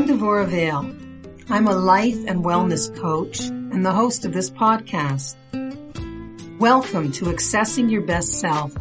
[0.00, 0.96] I'm Devora Vale.
[1.50, 5.36] I'm a life and wellness coach and the host of this podcast.
[6.58, 8.74] Welcome to Accessing Your Best Self,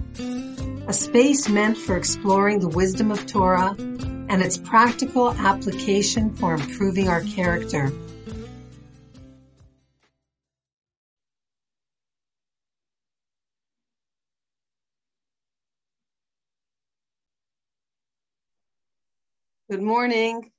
[0.87, 7.09] a space meant for exploring the wisdom of Torah and its practical application for improving
[7.09, 7.91] our character.
[19.69, 20.49] Good morning.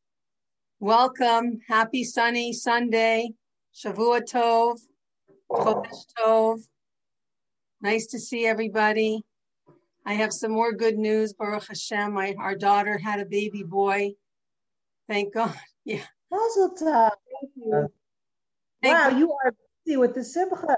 [0.83, 1.59] Welcome.
[1.69, 3.35] Happy sunny Sunday.
[3.75, 4.79] Shavua Tov.
[5.53, 6.61] Chodesh Tov.
[7.83, 9.23] Nice to see everybody.
[10.07, 11.35] I have some more good news.
[11.35, 12.15] Baruch Hashem.
[12.15, 14.13] My, our daughter had a baby boy.
[15.07, 15.55] Thank God.
[15.85, 16.05] Yeah.
[16.31, 17.11] Mazel tov.
[17.43, 17.89] Thank you.
[18.83, 19.55] Wow, you are
[19.85, 20.77] busy with the simcha.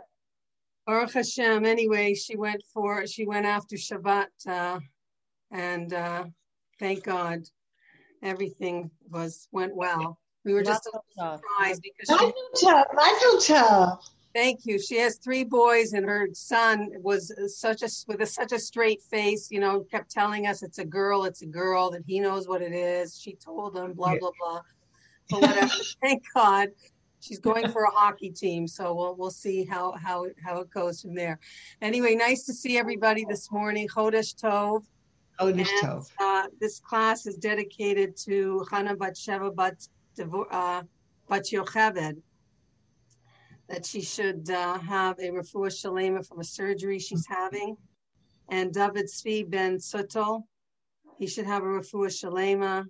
[0.85, 1.65] Baruch Hashem.
[1.65, 4.81] Anyway, she went for she went after Shabbat, uh,
[5.53, 6.25] and uh,
[6.81, 7.43] thank God,
[8.23, 10.19] everything was went well.
[10.45, 12.85] We were just a little surprised because she, Mazel tov.
[12.95, 13.99] Mazel tov.
[14.35, 14.79] thank you.
[14.81, 19.03] She has three boys, and her son was such a with a, such a straight
[19.03, 19.51] face.
[19.51, 22.63] You know, kept telling us it's a girl, it's a girl, that he knows what
[22.63, 23.21] it is.
[23.21, 24.61] She told him, blah blah blah.
[25.31, 25.73] But whatever.
[26.03, 26.69] thank God.
[27.21, 30.71] She's going for a hockey team, so we'll we'll see how how it, how it
[30.71, 31.39] goes from there.
[31.81, 33.87] Anyway, nice to see everybody this morning.
[33.87, 34.83] Chodesh Tov.
[35.43, 39.89] Chodesh And, uh, this class is dedicated to Chana Bat Sheva Bat,
[40.51, 40.83] uh,
[41.29, 42.17] Bat Yocheved,
[43.69, 47.77] that she should uh, have a refuah shalema from a surgery she's having.
[48.49, 50.43] And David Svi Ben Sutel,
[51.19, 52.85] he should have a refuah shalema.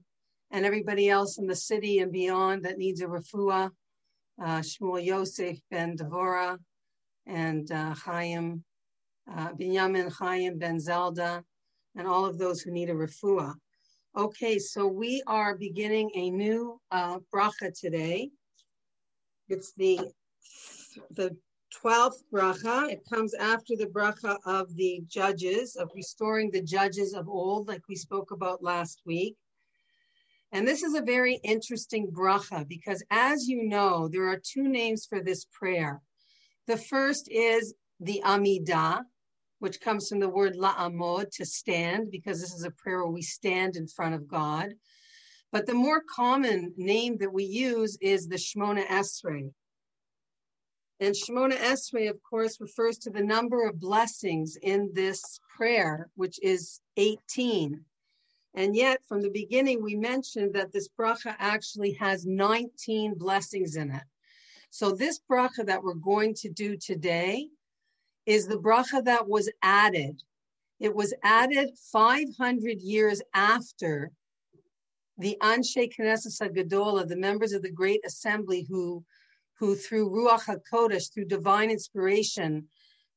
[0.51, 3.71] And everybody else in the city and beyond that needs a refuah,
[4.43, 6.59] uh, Shmuel Yosef Ben Devora,
[7.27, 8.65] and uh, Chaim,
[9.31, 11.45] uh, Binyamin Chaim Ben Zelda,
[11.97, 13.55] and all of those who need a refuah.
[14.17, 18.31] Okay, so we are beginning a new uh, bracha today.
[19.49, 20.01] It's the
[21.13, 21.37] the
[21.73, 22.91] twelfth bracha.
[22.91, 27.83] It comes after the bracha of the judges of restoring the judges of old, like
[27.89, 29.37] we spoke about last week.
[30.53, 35.07] And this is a very interesting bracha because, as you know, there are two names
[35.07, 36.03] for this prayer.
[36.67, 39.03] The first is the Amidah,
[39.63, 43.23] which comes from the word la'amod, to stand, because this is a prayer where we
[43.23, 44.75] stand in front of God.
[45.53, 49.53] But the more common name that we use is the Shmona Esrei.
[50.99, 55.23] And Shmona Esrei, of course, refers to the number of blessings in this
[55.57, 57.81] prayer, which is 18.
[58.55, 63.93] And yet, from the beginning, we mentioned that this bracha actually has 19 blessings in
[63.93, 64.03] it.
[64.71, 67.47] So, this bracha that we're going to do today
[68.27, 70.23] is the bracha that was added.
[70.81, 74.11] It was added 500 years after
[75.19, 79.05] the Anshe Knesset Gadola, the members of the Great Assembly who,
[79.59, 82.67] who through Ruach HaKodesh, through divine inspiration,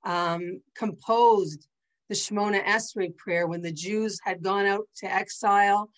[0.03, 1.67] um, composed
[2.09, 5.89] the Shemona Esrei prayer when the Jews had gone out to exile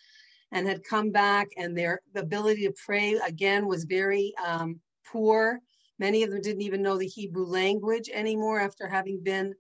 [0.52, 5.60] and had come back and their ability to pray again was very um, poor.
[6.00, 9.56] Many of them didn't even know the Hebrew language anymore after having been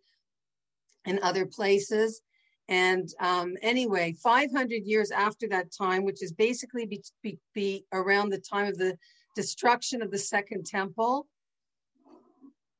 [1.05, 2.21] in other places.
[2.69, 8.29] And um, anyway, 500 years after that time, which is basically be, be, be around
[8.29, 8.97] the time of the
[9.35, 11.27] destruction of the Second Temple,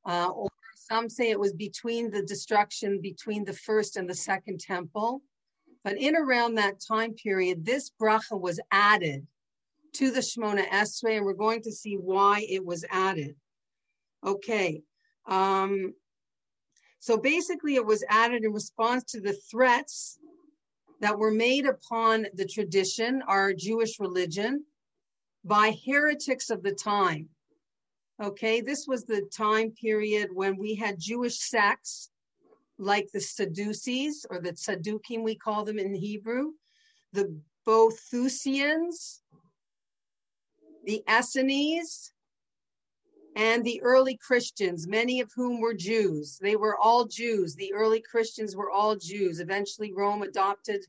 [0.06, 0.50] uh, or
[0.88, 5.22] some say it was between the destruction between the first and the second temple.
[5.84, 9.28] But in around that time period, this bracha was added
[9.94, 13.36] to the Shemona Esrei, and we're going to see why it was added.
[14.26, 14.82] Okay.
[15.28, 15.94] Um,
[17.00, 20.20] so basically, it was added in response to the threats
[21.00, 24.66] that were made upon the tradition, our Jewish religion,
[25.46, 27.30] by heretics of the time.
[28.22, 32.10] Okay, this was the time period when we had Jewish sects
[32.80, 36.52] like the Sadducees or the Tzadukim, we call them in Hebrew,
[37.14, 39.22] the Bothusians,
[40.86, 42.12] the Essenes,
[43.38, 46.40] and the early Christians, many of whom were Jews.
[46.42, 47.54] They were all Jews.
[47.54, 49.40] The early Christians were all Jews.
[49.40, 50.84] Eventually, Rome adopted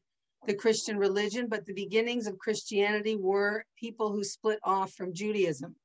[0.47, 5.77] the Christian religion, but the beginnings of Christianity were people who split off from Judaism.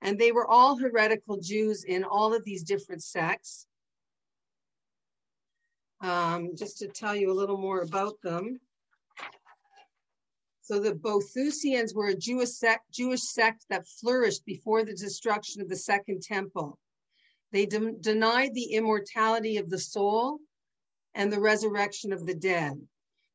[0.00, 3.68] And they were all heretical Jews in all of these different sects.
[6.00, 8.58] Um, just to tell you a little more about them.
[10.62, 15.68] So the Bothusians were a Jewish sect, Jewish sect that flourished before the destruction of
[15.68, 16.78] the Second Temple.
[17.50, 20.38] They de- denied the immortality of the soul
[21.14, 22.80] and the resurrection of the dead.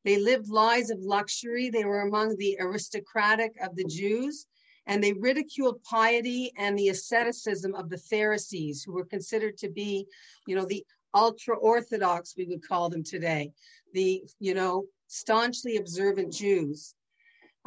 [0.06, 1.69] They lived lives of luxury.
[1.69, 4.47] They were among the aristocratic of the Jews,
[4.85, 10.07] and they ridiculed piety and the asceticism of the Pharisees, who were considered to be,
[10.47, 13.51] you know, the ultra orthodox, we would call them today,
[13.94, 16.95] the, you know, staunchly observant Jews.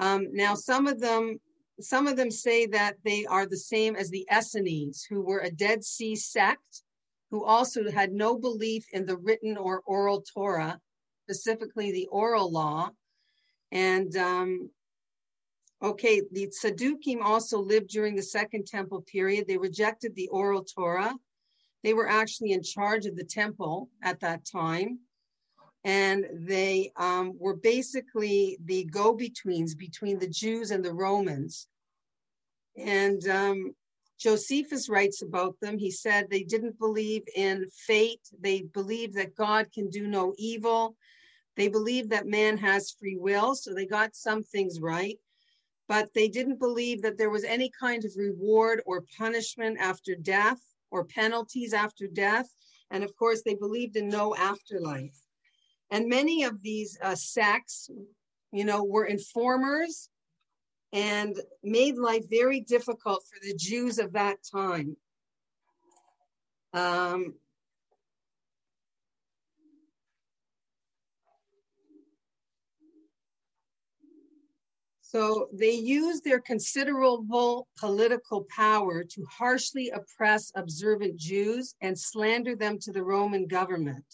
[0.01, 1.39] Um, now, some of them,
[1.79, 5.51] some of them say that they are the same as the Essenes, who were a
[5.51, 6.83] Dead Sea sect,
[7.31, 10.81] who also had no belief in the written or oral Torah,
[11.25, 12.89] specifically the oral law.
[13.71, 14.71] And um,
[15.83, 19.47] okay, the Sadducees also lived during the Second Temple period.
[19.47, 21.15] They rejected the oral Torah.
[21.85, 24.99] They were actually in charge of the temple at that time
[25.85, 31.69] and they um, were basically the go-betweens between the Jews and the Romans.
[32.77, 33.75] And um,
[34.19, 35.79] Josephus writes about them.
[35.79, 38.21] He said they didn't believe in fate.
[38.39, 40.97] They believed that God can do no evil.
[41.57, 45.19] They believed that man has free will, so they got some things right.
[45.89, 50.61] But they didn't believe that there was any kind of reward or punishment after death
[50.91, 52.49] or penalties after death.
[52.91, 55.19] And of course, they believed in no afterlife.
[55.91, 57.91] And many of these uh, sects,
[58.53, 60.09] you know, were informers
[60.93, 64.97] and made life very difficult for the Jews of that time.
[66.73, 67.35] Um,
[75.11, 82.79] So they used their considerable political power to harshly oppress observant Jews and slander them
[82.83, 84.05] to the Roman government.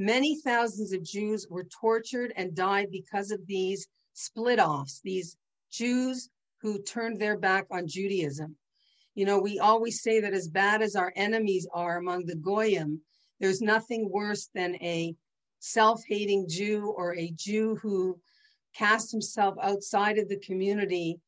[0.00, 5.36] Many thousands of Jews were tortured and died because of these split offs, these
[5.72, 6.30] Jews
[6.62, 8.54] who turned their back on Judaism.
[9.16, 13.00] You know, we always say that as bad as our enemies are among the Goyim,
[13.40, 15.16] there's nothing worse than a
[15.58, 18.20] self hating Jew or a Jew who
[18.76, 21.18] casts himself outside of the community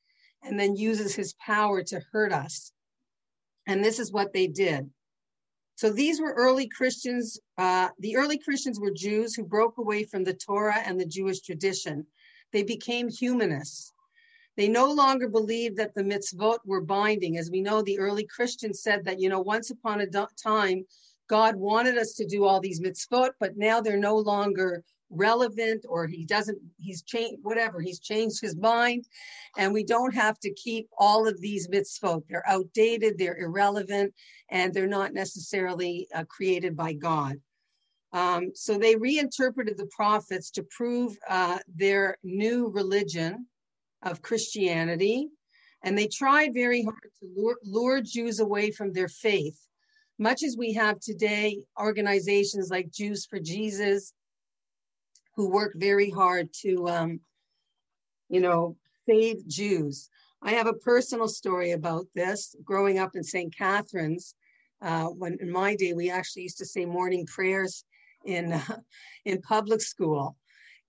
[0.45, 2.71] and then uses his power to hurt us.
[3.67, 4.89] And this is what they did.
[5.81, 7.41] So these were early Christians.
[7.57, 11.41] Uh, the early Christians were Jews who broke away from the Torah and the Jewish
[11.41, 12.07] tradition.
[12.53, 13.95] They became humanists.
[14.59, 17.39] They no longer believed that the mitzvot were binding.
[17.39, 20.85] As we know, the early Christians said that, you know, once upon a time,
[21.31, 26.07] God wanted us to do all these mitzvot, but now they're no longer relevant or
[26.07, 29.07] he doesn't he's changed whatever he's changed his mind.
[29.59, 34.15] And we don't have to keep all of these mitzvot they're outdated they're irrelevant
[34.51, 37.37] and they're not necessarily uh, created by god.
[38.13, 43.47] Um, so they reinterpreted the prophets to prove uh, their new religion
[44.03, 45.29] of christianity.
[45.83, 49.59] And they tried very hard to lure, lure jews away from their faith.
[50.19, 54.13] Much as we have today organizations like jews for jesus
[55.41, 57.21] who work very hard to, um,
[58.29, 58.77] you know,
[59.09, 60.11] save Jews.
[60.43, 62.55] I have a personal story about this.
[62.63, 63.57] Growing up in St.
[63.57, 64.35] Catharines,
[64.83, 67.85] uh, when in my day we actually used to say morning prayers
[68.27, 68.77] in uh,
[69.25, 70.37] in public school,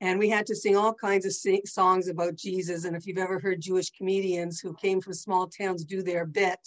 [0.02, 2.84] and we had to sing all kinds of sing- songs about Jesus.
[2.84, 6.60] And if you've ever heard Jewish comedians who came from small towns do their bit,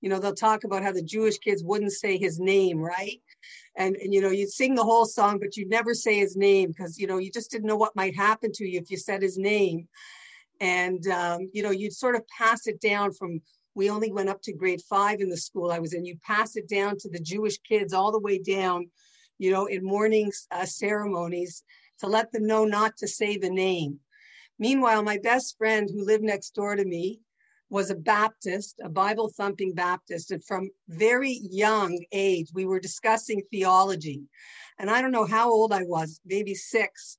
[0.00, 3.20] you know they'll talk about how the Jewish kids wouldn't say his name, right?
[3.76, 6.68] And, and you know you'd sing the whole song but you'd never say his name
[6.68, 9.22] because you know you just didn't know what might happen to you if you said
[9.22, 9.88] his name.
[10.60, 13.40] And um, you know you'd sort of pass it down from
[13.74, 16.04] we only went up to grade five in the school i was in.
[16.04, 18.90] You pass it down to the jewish kids all the way down
[19.38, 21.62] you know in morning uh, ceremonies
[22.00, 24.00] to let them know not to say the name.
[24.58, 27.20] Meanwhile my best friend who lived next door to me
[27.70, 30.30] was a Baptist, a Bible thumping Baptist.
[30.30, 34.22] And from very young age, we were discussing theology.
[34.78, 37.18] And I don't know how old I was, maybe six.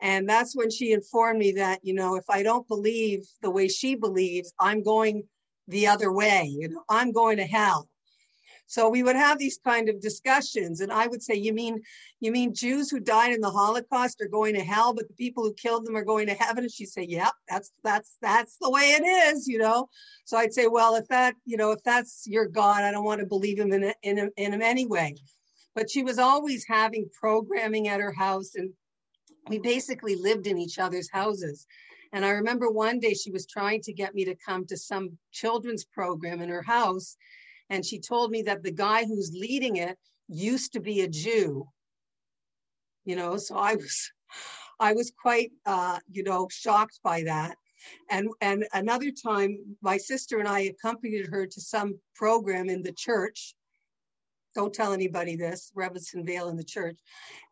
[0.00, 3.68] And that's when she informed me that, you know, if I don't believe the way
[3.68, 5.24] she believes, I'm going
[5.68, 6.44] the other way.
[6.44, 7.88] You know, I'm going to hell.
[8.70, 11.82] So we would have these kind of discussions, and I would say, "You mean,
[12.20, 15.42] you mean Jews who died in the Holocaust are going to hell, but the people
[15.42, 18.70] who killed them are going to heaven?" And she'd say, "Yep, that's that's that's the
[18.70, 19.88] way it is," you know.
[20.24, 23.18] So I'd say, "Well, if that, you know, if that's your God, I don't want
[23.18, 25.16] to believe him in in in him anyway."
[25.74, 28.72] But she was always having programming at her house, and
[29.48, 31.66] we basically lived in each other's houses.
[32.12, 35.18] And I remember one day she was trying to get me to come to some
[35.32, 37.16] children's program in her house
[37.70, 39.96] and she told me that the guy who's leading it
[40.28, 41.66] used to be a Jew.
[43.04, 44.10] You know, so I was
[44.80, 47.56] I was quite uh, you know, shocked by that.
[48.10, 52.92] And and another time my sister and I accompanied her to some program in the
[52.92, 53.54] church
[54.54, 56.98] don't tell anybody this, Rebbetzin Vale in the church.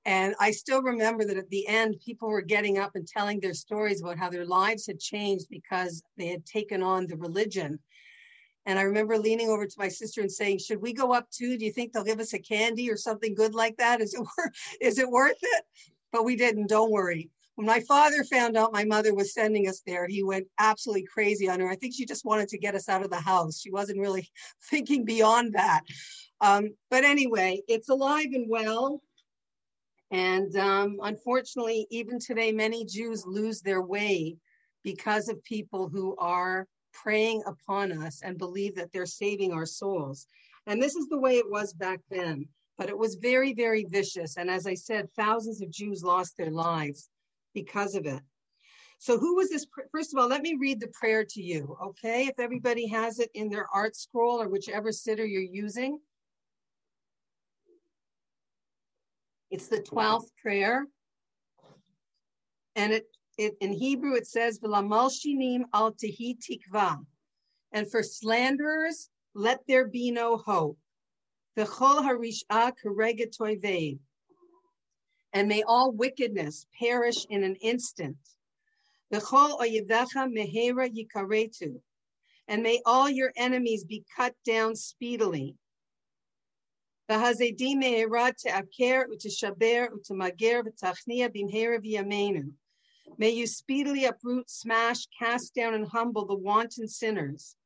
[0.04, 3.54] And I still remember that at the end, people were getting up and telling their
[3.54, 7.78] stories about how their lives had changed because they had taken on the religion.
[8.68, 11.56] And I remember leaning over to my sister and saying, "Should we go up too?
[11.56, 14.02] Do you think they'll give us a candy or something good like that?
[14.02, 14.20] Is it
[14.82, 15.64] is it worth it?"
[16.12, 16.68] But we didn't.
[16.68, 17.30] Don't worry.
[17.54, 21.48] When my father found out my mother was sending us there, he went absolutely crazy
[21.48, 21.68] on her.
[21.70, 23.58] I think she just wanted to get us out of the house.
[23.58, 24.28] She wasn't really
[24.70, 25.80] thinking beyond that.
[26.42, 29.00] Um, but anyway, it's alive and well.
[30.10, 34.36] And um, unfortunately, even today, many Jews lose their way
[34.84, 36.66] because of people who are
[37.02, 40.26] preying upon us and believe that they're saving our souls.
[40.66, 42.46] And this is the way it was back then.
[42.76, 44.36] But it was very, very vicious.
[44.36, 47.08] And as I said, thousands of Jews lost their lives
[47.54, 48.22] because of it.
[49.00, 49.66] So, who was this?
[49.92, 52.26] First of all, let me read the prayer to you, okay?
[52.26, 56.00] If everybody has it in their ArtScroll or whichever siddur you're using.
[59.50, 60.86] It's the 12th prayer.
[62.76, 63.06] And it,
[63.38, 67.06] it, in Hebrew it says, "V'lamalshinim al tehi tikva,"
[67.72, 70.78] and for slanderers, let there be no hope.
[71.56, 74.00] V'chol harish'a karegatoyveid,
[75.32, 78.18] and may all wickedness perish in an instant.
[79.12, 81.80] V'chol oyivdacha mehera yikaretu,
[82.48, 85.56] and may all your enemies be cut down speedily.
[87.08, 92.52] V'hazedim meherat te'aker u'teshaber u'temager v'tachnia b'mhera v'yameinu
[93.16, 97.56] May you speedily uproot, smash, cast down, and humble the wanton sinners.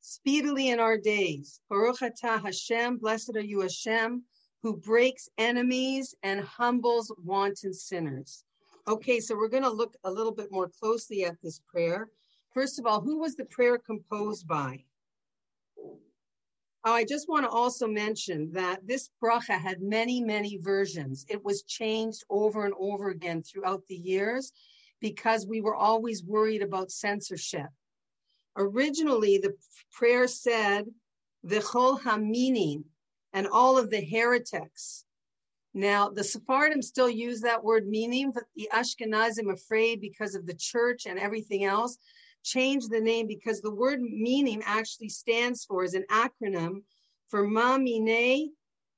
[0.00, 1.60] Speedily in our days.
[1.68, 4.24] Baruch atah Hashem, blessed are you Hashem,
[4.62, 8.44] who breaks enemies and humbles wanton sinners.
[8.88, 12.08] Okay, so we're going to look a little bit more closely at this prayer.
[12.52, 14.84] First of all, who was the prayer composed by?
[16.84, 21.24] Oh, I just want to also mention that this bracha had many, many versions.
[21.28, 24.52] It was changed over and over again throughout the years
[25.00, 27.68] because we were always worried about censorship.
[28.56, 29.54] Originally, the
[29.92, 30.86] prayer said,
[31.46, 32.84] V'chol haminim,
[33.32, 35.04] and all of the heretics.
[35.74, 40.54] Now, the Sephardim still use that word minim, but the Ashkenazim, afraid because of the
[40.54, 41.96] church and everything else,
[42.42, 46.82] changed the name because the word minim actually stands for, is an acronym
[47.28, 48.48] for Mamine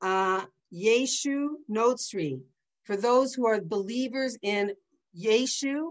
[0.02, 2.40] uh, Yeshu Notsri,
[2.84, 4.72] for those who are believers in
[5.18, 5.90] Yeshu,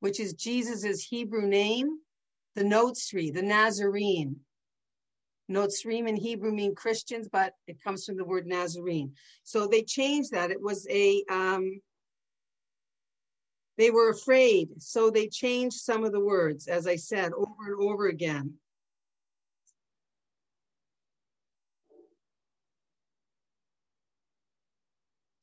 [0.00, 1.98] which is Jesus's Hebrew name,
[2.54, 4.36] the Notsri, the Nazarene.
[5.50, 9.12] Notsrim in Hebrew mean Christians, but it comes from the word Nazarene.
[9.42, 10.50] So they changed that.
[10.50, 11.80] It was a um,
[13.76, 17.82] they were afraid, so they changed some of the words, as I said, over and
[17.82, 18.54] over again.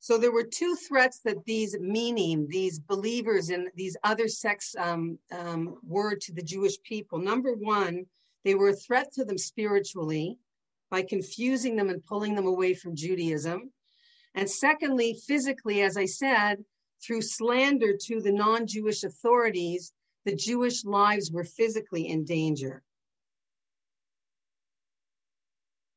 [0.02, 5.16] So there were two threats that these minim, these believers in these other sects um,
[5.30, 7.20] um, were to the Jewish people.
[7.20, 8.06] Number one,
[8.44, 10.38] they were a threat to them spiritually
[10.90, 13.70] by confusing them and pulling them away from Judaism.
[14.34, 16.64] And secondly, physically, as I said,
[17.04, 19.92] through slander to the non Jewish authorities,
[20.24, 22.82] the Jewish lives were physically in danger.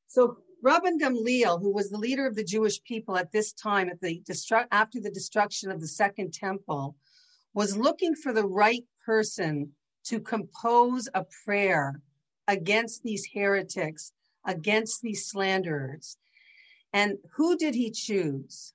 [0.08, 4.02] So, Rabban Gamliel, who was the leader of the Jewish people at this time, at
[4.02, 6.96] the destru- after the destruction of the Second Temple,
[7.54, 9.74] was looking for the right person
[10.06, 12.02] to compose a prayer
[12.48, 14.12] against these heretics,
[14.46, 16.18] against these slanderers.
[16.94, 18.75] And who did he choose?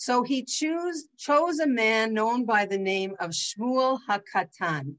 [0.00, 4.94] So he choose, chose a man known by the name of Shmuel HaKatan.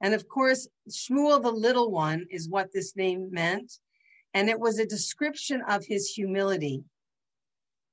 [0.00, 3.78] And of course, Shmuel the little one is what this name meant.
[4.34, 6.82] And it was a description of his humility.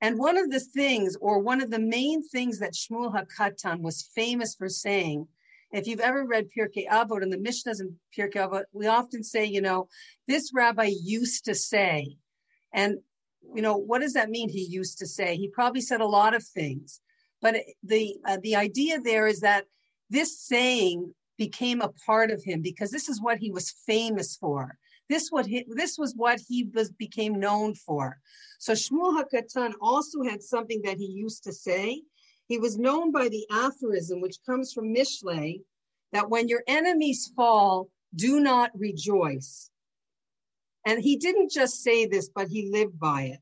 [0.00, 4.10] And one of the things, or one of the main things that Shmuel HaKatan was
[4.12, 5.28] famous for saying,
[5.70, 9.44] if you've ever read Pirkei Avot and the Mishnahs in Pirkei Avot, we often say,
[9.44, 9.88] you know,
[10.26, 12.16] this rabbi used to say,
[12.72, 12.98] and
[13.54, 14.48] you know, what does that mean?
[14.48, 15.36] He used to say.
[15.36, 17.00] He probably said a lot of things,
[17.40, 19.64] but the uh, the idea there is that
[20.10, 24.76] this saying became a part of him because this is what he was famous for.
[25.08, 28.18] This what he, this was what he was became known for.
[28.58, 32.02] So Shmuel Hakatan also had something that he used to say.
[32.46, 35.62] He was known by the aphorism, which comes from Mishle,
[36.12, 39.70] that when your enemies fall, do not rejoice.
[40.86, 43.40] And he didn't just say this, but he lived by it.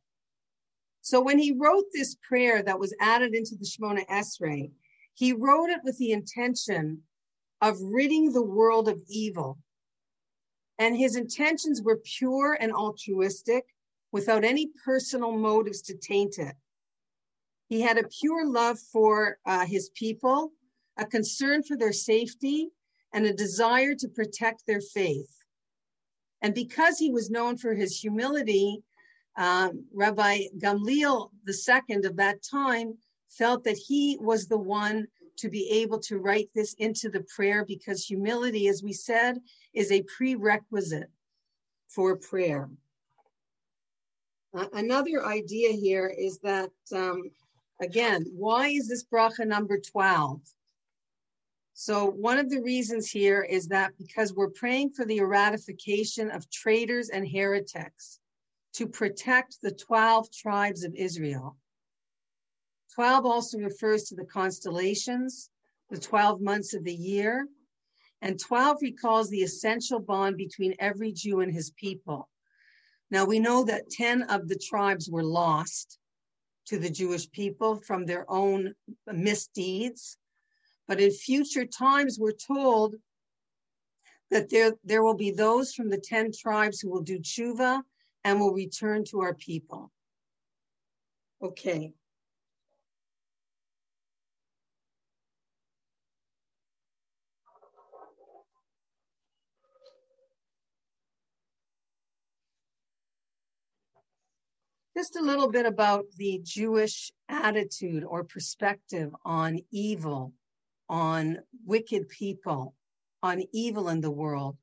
[1.03, 4.73] So when he wrote this prayer that was added into the Shemona Esrei,
[5.15, 7.03] he wrote it with the intention
[7.61, 9.59] of ridding the world of evil
[10.79, 13.67] And his intentions were pure and altruistic
[14.13, 16.57] without any personal motives to taint it.
[17.69, 20.53] He had a pure love for uh, his people,
[20.97, 22.71] a concern for their safety,
[23.13, 25.40] and a desire to protect their faith.
[26.43, 28.83] And because he was known for his humility,
[29.37, 32.95] um, Rabbi Gamliel II of that time
[33.29, 35.07] felt that he was the one
[35.37, 39.39] to be able to write this into the prayer because humility, as we said,
[39.73, 41.11] is a prerequisite
[41.89, 42.69] for prayer.
[44.53, 47.31] Uh, another idea here is that, um,
[47.81, 50.41] again, why is this bracha number 12?
[51.83, 56.51] So, one of the reasons here is that because we're praying for the eradication of
[56.51, 58.21] traitors and heretics
[58.75, 61.57] to protect the 12 tribes of Israel.
[62.95, 65.49] 12 also refers to the constellations,
[65.89, 67.49] the 12 months of the year,
[68.21, 72.29] and 12 recalls the essential bond between every Jew and his people.
[73.11, 75.99] Now we know that 10 of the tribes were lost
[76.67, 78.75] to the Jewish people from their own
[79.07, 80.19] misdeeds.
[80.91, 82.97] But in future times, we're told
[84.33, 87.83] that there, there will be those from the 10 tribes who will do tshuva
[88.25, 89.93] and will return to our people.
[91.41, 91.93] Okay.
[104.97, 110.35] Just a little bit about the Jewish attitude or perspective on evil
[110.91, 112.75] on wicked people,
[113.23, 114.59] on evil in the world.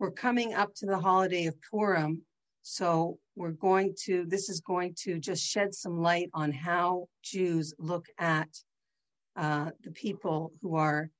[0.00, 2.22] We're coming up to the holiday of Purim,
[2.62, 7.72] so we're going to, this is going to just shed some light on how Jews
[7.78, 8.48] look at
[9.36, 11.10] uh, the people who are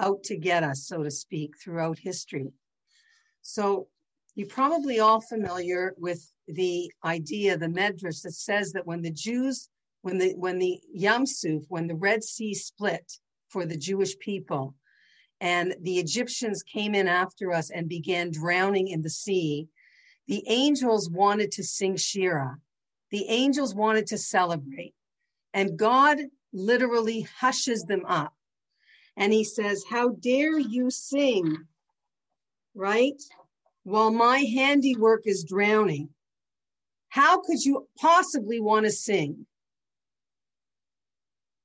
[0.00, 2.48] out to get us, so to speak, throughout history.
[3.42, 3.86] So
[4.34, 9.68] you're probably all familiar with the idea, the medrash that says that when the Jews,
[10.02, 13.18] when the when the Yam Suf, when the Red Sea split,
[13.50, 14.74] for the Jewish people.
[15.40, 19.68] And the Egyptians came in after us and began drowning in the sea.
[20.28, 22.56] The angels wanted to sing Shira.
[23.10, 24.94] The angels wanted to celebrate.
[25.52, 26.18] And God
[26.52, 28.34] literally hushes them up.
[29.16, 31.56] And he says, How dare you sing,
[32.74, 33.20] right?
[33.82, 36.10] While my handiwork is drowning.
[37.08, 39.46] How could you possibly want to sing?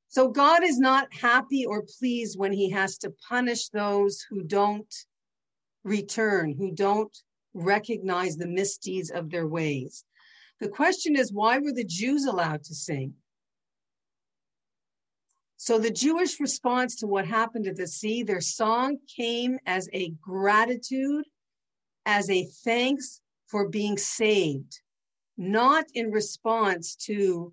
[0.08, 4.94] So God is not happy or pleased when he has to punish those who don't
[5.84, 7.15] return, who don't
[7.54, 10.04] recognize the misdeeds of their ways.
[10.60, 13.13] The question is, why were the Jews allowed to sing?
[15.58, 20.12] So the Jewish response to what happened at the sea, their song came as a
[20.22, 21.26] gratitude,
[22.06, 24.80] as a thanks for being saved,
[25.38, 27.52] not in response to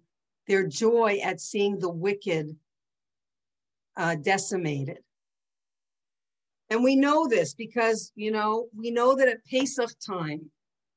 [0.52, 2.54] their joy at seeing the wicked
[3.96, 4.98] uh, decimated.
[6.68, 10.50] And we know this because, you know, we know that at Pesach time,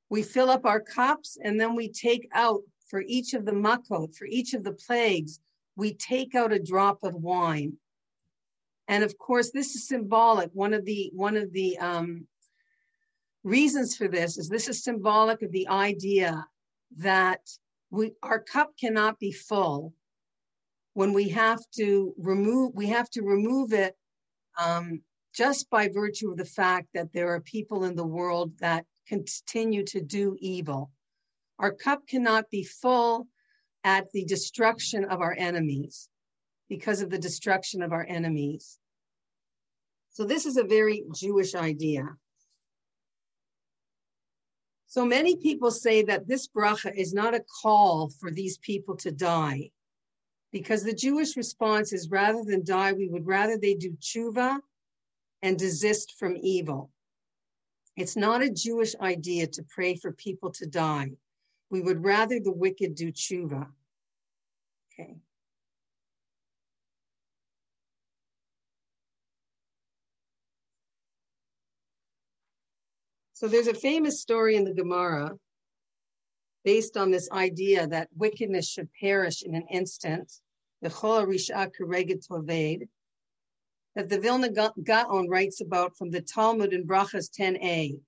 [0.09, 4.13] we fill up our cups and then we take out for each of the makot,
[4.13, 5.39] for each of the plagues,
[5.77, 7.77] we take out a drop of wine.
[8.89, 10.49] And of course, this is symbolic.
[10.51, 12.27] One of the one of the um,
[13.45, 16.45] reasons for this is this is symbolic of the idea
[16.97, 17.39] that
[17.95, 19.93] we our cup cannot be full
[20.93, 23.95] when we have to remove we have to remove it
[24.61, 25.01] um,
[25.33, 29.83] just by virtue of the fact that there are people in the world that continue
[29.83, 30.91] to do evil.
[31.59, 33.27] Our cup cannot be full
[33.83, 36.09] at the destruction of our enemies
[36.69, 38.79] because of the destruction of our enemies.
[40.11, 42.07] So this is a very jewish idea
[44.87, 49.11] so many people say that this bracha is not a call for these people to
[49.11, 49.71] die,
[50.51, 54.59] because the Jewish response is rather than die, we would rather they do tshuva
[55.41, 56.91] and desist from evil.
[57.97, 61.11] It's not a Jewish idea to pray for people to die.
[61.69, 63.67] We would rather the wicked do tshuva.
[64.93, 65.15] Okay.
[73.35, 75.33] So there's a famous story in the Gemara
[76.63, 80.31] based on this idea that wickedness should perish in an instant.
[80.81, 80.89] The
[83.95, 87.99] that the Vilna Gaon writes about from the Talmud in Brachas 10a.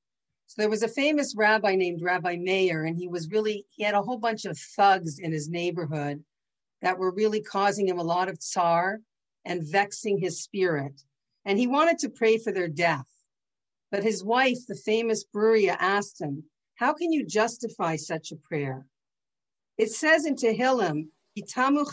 [0.45, 3.95] So there was a famous rabbi named Rabbi Meir, and he was really, he had
[3.95, 6.23] a whole bunch of thugs in his neighborhood
[6.81, 8.99] that were really causing him a lot of tsar
[9.43, 11.01] and vexing his spirit.
[11.43, 13.07] And he wanted to pray for their death.
[13.91, 16.43] But his wife, the famous Bruria, asked him,
[16.75, 18.85] How can you justify such a prayer?
[19.77, 21.85] It says in Tehillim, Itamu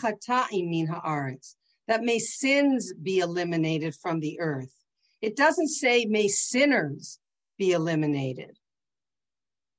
[0.67, 1.55] min haaretz,
[1.87, 4.73] that may sins be eliminated from the earth.
[5.21, 7.19] It doesn't say may sinners
[7.57, 8.57] be eliminated.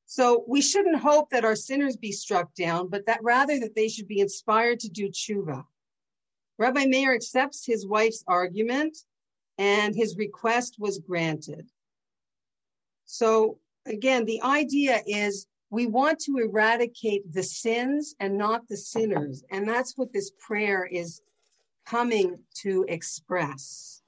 [0.06, 3.88] So we shouldn't hope that our sinners be struck down, but that rather that they
[3.88, 5.64] should be inspired to do tshuva.
[6.58, 8.96] Rabbi Meir accepts his wife's argument
[9.58, 11.68] and his request was granted.
[13.06, 19.44] So again, the idea is we want to eradicate the sins and not the sinners.
[19.50, 21.22] And that's what this prayer is
[21.84, 24.02] coming to express.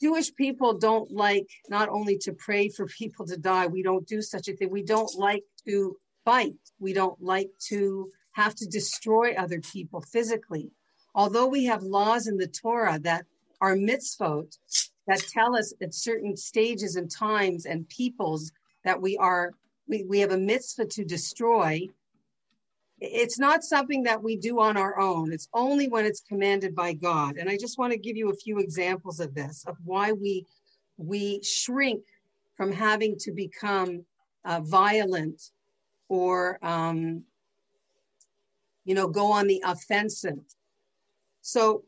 [0.00, 4.22] Jewish people don't like not only to pray for people to die, we don't do
[4.22, 4.70] such a thing.
[4.70, 6.54] We don't like to fight.
[6.78, 10.70] We don't like to have to destroy other people physically.
[11.16, 13.26] Although we have laws in the Torah that
[13.60, 14.56] are mitzvot
[15.08, 18.52] that tell us at certain stages and times and peoples
[18.84, 19.52] that we are
[19.88, 21.88] we, we have a mitzvah to destroy.
[23.00, 25.32] It's not something that we do on our own.
[25.32, 27.38] It's only when it's commanded by god.
[27.38, 30.44] And i just want to give you a few examples of this of why we
[30.98, 32.02] we shrink
[32.56, 34.04] from having to become
[34.44, 35.50] uh, violent
[36.08, 37.22] or um,
[38.84, 40.44] you know go on the offensive.
[41.40, 41.84] So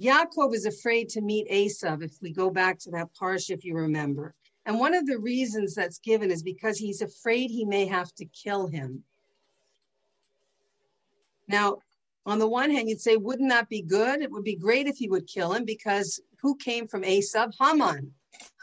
[0.00, 3.74] Yaakov is afraid to meet Esav if we go back to that parsha, if you
[3.74, 4.34] remember.
[4.64, 8.24] And one of the reasons that's given is because he's afraid he may have to
[8.26, 9.04] kill him.
[11.48, 11.78] Now,
[12.24, 14.22] on the one hand, you'd say, wouldn't that be good?
[14.22, 17.52] It would be great if he would kill him because who came from Esav?
[17.60, 18.12] Haman.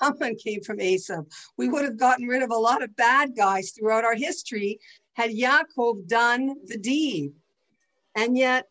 [0.01, 1.25] Haman came from Esav.
[1.57, 4.79] We would have gotten rid of a lot of bad guys throughout our history
[5.13, 7.33] had Yaakov done the deed.
[8.15, 8.69] And yet,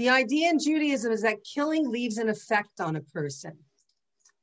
[0.00, 3.52] the idea in Judaism is that killing leaves an effect on a person.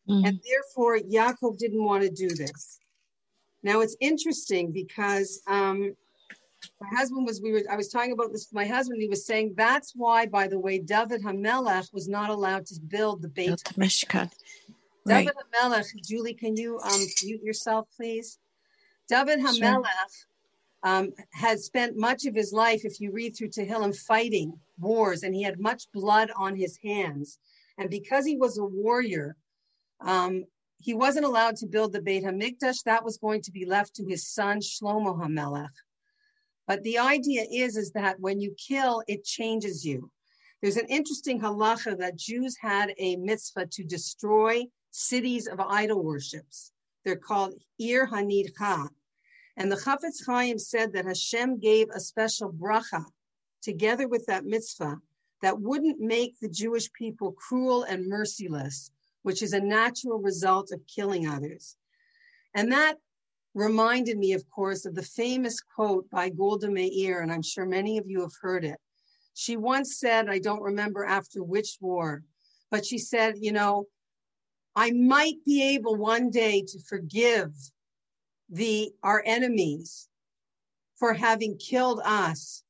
[0.07, 0.27] Mm.
[0.27, 2.77] And therefore, Yaakov didn't want to do this.
[3.63, 5.95] Now, it's interesting because um,
[6.79, 9.01] my husband was, we were, I was talking about this with my husband.
[9.01, 13.23] He was saying that's why, by the way, David Hamelech was not allowed to build
[13.23, 14.29] the Beit Mishkan.
[15.07, 15.25] Right.
[15.25, 18.37] David Hamelech, Julie, can you um, mute yourself, please?
[19.09, 20.13] David Hamelech
[20.83, 25.33] um, had spent much of his life, if you read through Tehillim, fighting wars, and
[25.33, 27.39] he had much blood on his hands.
[27.77, 29.35] And because he was a warrior,
[30.01, 30.45] um,
[30.79, 32.83] he wasn't allowed to build the Beit Hamikdash.
[32.83, 35.69] That was going to be left to his son Shlomo Hamelech.
[36.67, 40.11] But the idea is, is that when you kill, it changes you.
[40.61, 46.71] There's an interesting halacha that Jews had a mitzvah to destroy cities of idol worships.
[47.05, 48.89] They're called Ir Hanidcha.
[49.57, 53.03] And the Chafetz Chaim said that Hashem gave a special bracha
[53.63, 54.97] together with that mitzvah
[55.41, 58.91] that wouldn't make the Jewish people cruel and merciless,
[59.23, 61.75] which is a natural result of killing others.
[62.53, 62.97] And that
[63.55, 67.97] reminded me, of course, of the famous quote by Golda Meir, and I'm sure many
[67.97, 68.77] of you have heard it.
[69.33, 72.23] She once said, I don't remember after which war,
[72.69, 73.85] but she said, you know,
[74.75, 77.51] I might be able one day to forgive
[78.49, 80.07] the our enemies
[80.95, 82.63] for having killed us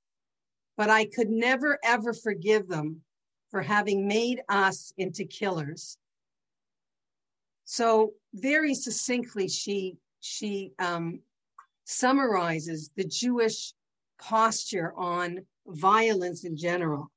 [0.77, 3.01] but I could never ever forgive them
[3.49, 5.97] for having made us into killers.
[7.65, 11.19] So very succinctly, she she um,
[11.85, 13.73] summarizes the Jewish
[14.19, 17.11] posture on violence in general.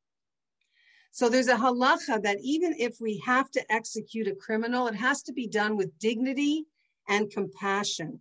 [1.13, 5.23] So there's a halacha that even if we have to execute a criminal, it has
[5.25, 6.67] to be done with dignity
[7.09, 8.21] and compassion.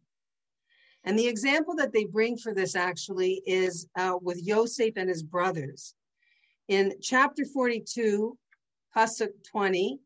[1.10, 5.24] And the example that they bring for this actually is uh, with Yosef and his
[5.24, 5.96] brothers.
[6.68, 8.38] In chapter 42,
[8.96, 9.98] Pasuk 20,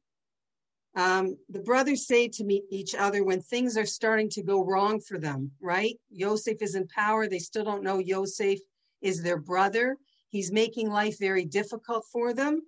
[0.96, 5.02] um, the brothers say to meet each other when things are starting to go wrong
[5.02, 6.00] for them, right?
[6.10, 7.28] Yosef is in power.
[7.28, 8.60] They still don't know Yosef
[9.02, 9.98] is their brother.
[10.30, 12.62] He's making life very difficult for them.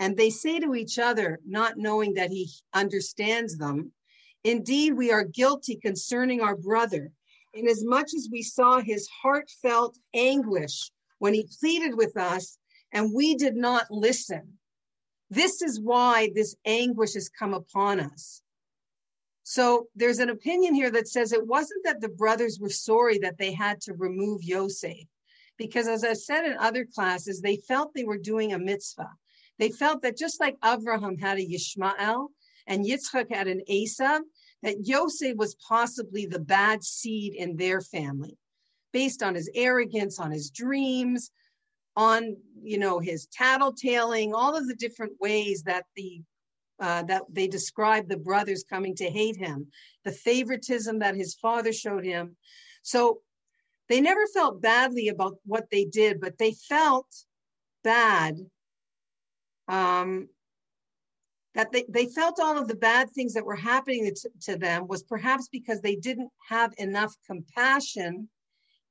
[0.00, 3.92] And they say to each other, not knowing that he understands them,
[4.42, 7.12] Indeed, we are guilty concerning our brother
[7.54, 12.58] inasmuch as we saw his heartfelt anguish when he pleaded with us
[12.92, 14.58] and we did not listen.
[15.30, 18.42] This is why this anguish has come upon us.
[19.42, 23.38] So there's an opinion here that says it wasn't that the brothers were sorry that
[23.38, 25.06] they had to remove Yosef,
[25.56, 29.10] because as I've said in other classes, they felt they were doing a mitzvah.
[29.58, 32.28] They felt that just like Avraham had a Yishmael
[32.66, 34.20] and Yitzchak had an Esav,
[34.62, 38.36] that Yosef was possibly the bad seed in their family
[38.92, 41.30] based on his arrogance, on his dreams,
[41.96, 46.22] on you know his tattletaling, all of the different ways that the
[46.80, 49.66] uh, that they describe the brothers coming to hate him,
[50.04, 52.36] the favoritism that his father showed him.
[52.82, 53.20] So
[53.88, 57.06] they never felt badly about what they did, but they felt
[57.82, 58.36] bad
[59.66, 60.28] um,
[61.58, 64.86] that they, they felt all of the bad things that were happening to, to them
[64.86, 68.28] was perhaps because they didn't have enough compassion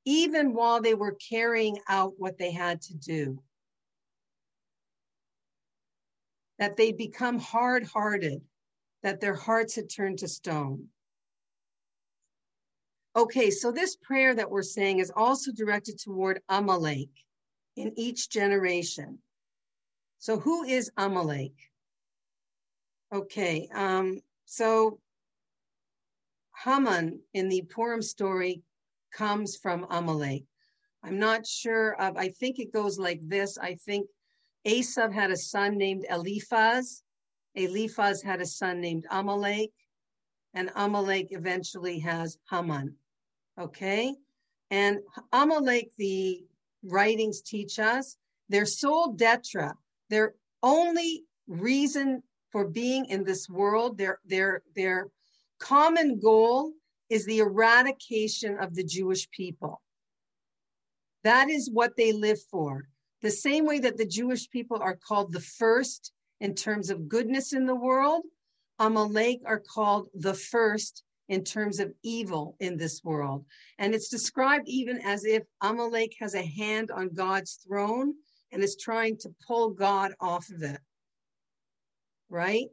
[0.03, 3.41] even while they were carrying out what they had to do.
[6.59, 8.41] That they'd become hard hearted,
[9.01, 10.87] that their hearts had turned to stone.
[13.15, 17.11] Okay, so this prayer that we're saying is also directed toward Amalek
[17.77, 19.19] in each generation.
[20.19, 21.53] So, who is Amalek?
[23.13, 24.99] Okay, um, so
[26.63, 28.63] Haman in the Purim story
[29.13, 30.43] comes from Amalek.
[31.03, 33.57] I'm not sure of, I think it goes like this.
[33.57, 34.07] I think
[34.65, 37.03] Esav had a son named Eliphaz.
[37.55, 39.71] Eliphaz had a son named Amalek,
[40.53, 42.93] and Amalek eventually has Haman.
[43.57, 44.13] Okay,
[44.69, 44.99] and
[45.31, 46.43] Amalek, the
[46.83, 48.17] writings teach us,
[48.49, 49.73] their sole detra,
[50.09, 53.97] their only reason for being in this world.
[53.97, 55.07] Their, their, their
[55.59, 56.73] common goal
[57.09, 59.81] is the eradication of the Jewish people.
[61.23, 62.87] That is what they live for.
[63.21, 67.53] The same way that the Jewish people are called the first in terms of goodness
[67.53, 68.23] in the world,
[68.79, 73.45] Amalek are called the first in terms of evil in this world.
[73.79, 78.13] And it's described even as if Amalek has a hand on God's throne
[78.51, 80.79] and is trying to pull God off of it
[82.29, 82.67] right?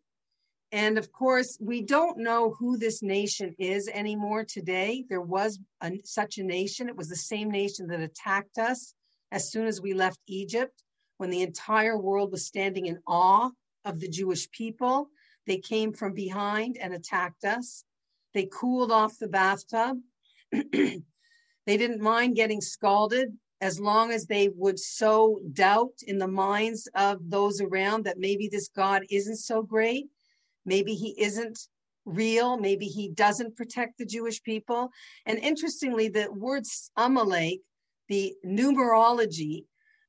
[0.72, 5.04] And of course, we don't know who this nation is anymore today.
[5.08, 6.88] There was a, such a nation.
[6.88, 8.94] It was the same nation that attacked us
[9.30, 10.82] as soon as we left Egypt,
[11.18, 13.50] when the entire world was standing in awe
[13.84, 15.08] of the Jewish people.
[15.46, 17.84] They came from behind and attacked us.
[18.32, 19.98] They cooled off the bathtub.
[20.52, 21.02] they
[21.66, 23.32] didn't mind getting scalded
[23.64, 28.46] as long as they would sow doubt in the minds of those around that maybe
[28.46, 30.04] this God isn't so great,
[30.66, 31.58] maybe he isn't
[32.04, 34.90] real, maybe he doesn't protect the Jewish people.
[35.24, 36.64] And interestingly, the word
[36.98, 37.60] Amalek,
[38.10, 39.64] the numerology,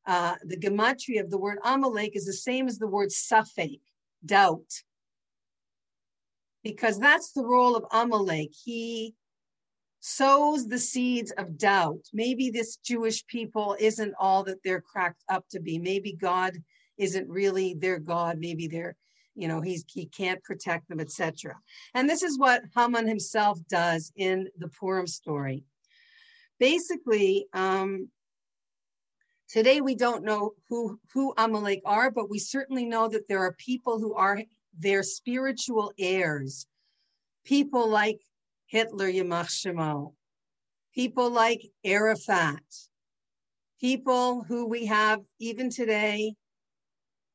[0.05, 3.79] uh, the gematria of the word Amalek is the same as the word Safek,
[4.25, 4.69] doubt.
[6.61, 8.49] Because that's the role of Amalek.
[8.65, 9.15] He
[10.07, 11.99] sows the seeds of doubt.
[12.13, 15.79] Maybe this Jewish people isn't all that they're cracked up to be.
[15.79, 16.53] Maybe God
[16.99, 18.37] isn't really their God.
[18.37, 18.95] Maybe they're,
[19.33, 21.55] you know, he's he can't protect them, etc.
[21.95, 25.63] And this is what Haman himself does in the Purim story.
[26.59, 28.09] Basically, um,
[29.49, 33.53] today we don't know who who Amalek are, but we certainly know that there are
[33.53, 34.43] people who are
[34.77, 36.67] their spiritual heirs.
[37.43, 38.19] People like
[38.75, 40.11] Hitler, Yamach Shemo,
[40.93, 42.61] people like Arafat,
[43.79, 46.35] people who we have even today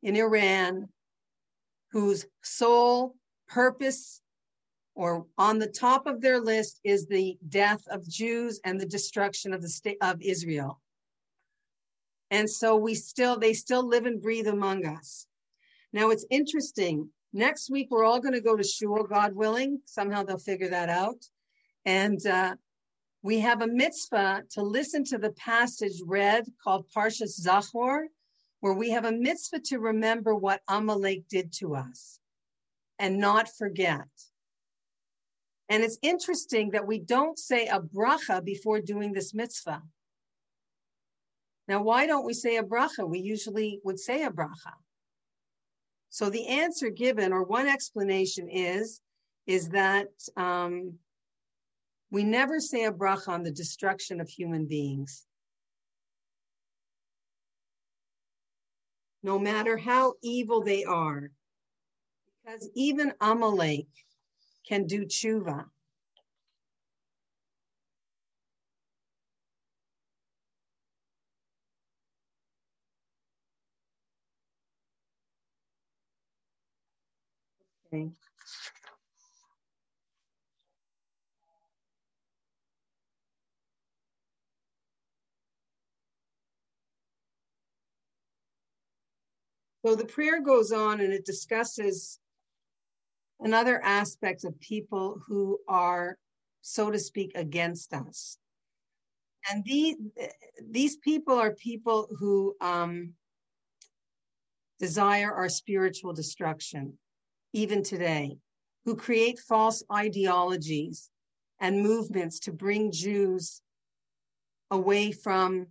[0.03, 0.91] in Iran,
[1.93, 3.15] whose sole
[3.49, 4.21] purpose
[4.95, 9.55] or on the top of their list is the death of Jews and the destruction
[9.55, 10.79] of the state of Israel.
[12.31, 15.27] And so we still, they still live and breathe among us.
[15.95, 19.81] Now it's interesting Next week, we're all going to go to shul, God willing.
[19.85, 21.25] Somehow they'll figure that out.
[21.85, 22.57] And uh,
[23.23, 28.07] we have a mitzvah to listen to the passage read called Parshas Zachor,
[28.61, 32.19] where we have a mitzvah to remember what Amalek did to us
[32.99, 34.09] and not forget.
[35.69, 39.83] And it's interesting that we don't say a bracha before doing this mitzvah.
[41.69, 43.09] Now, why don't we say a bracha?
[43.09, 44.75] We usually would say a bracha.
[46.11, 49.01] So the answer given, or one explanation is,
[49.47, 50.99] is that um,
[52.11, 55.25] we never say a bracha on the destruction of human beings.
[59.23, 61.31] No matter how evil they are,
[62.43, 63.87] because even Amalek
[64.67, 65.67] can do tshuva.
[77.93, 78.11] Okay.
[89.85, 92.21] So the prayer goes on and it discusses
[93.41, 96.19] another aspect of people who are,
[96.61, 98.37] so to speak, against us.
[99.51, 99.97] And these,
[100.71, 103.15] these people are people who um,
[104.79, 106.99] desire our spiritual destruction.
[107.53, 108.39] Even today,
[108.85, 111.11] who create false ideologies
[111.61, 113.61] and movements to bring Jews
[114.71, 115.67] away from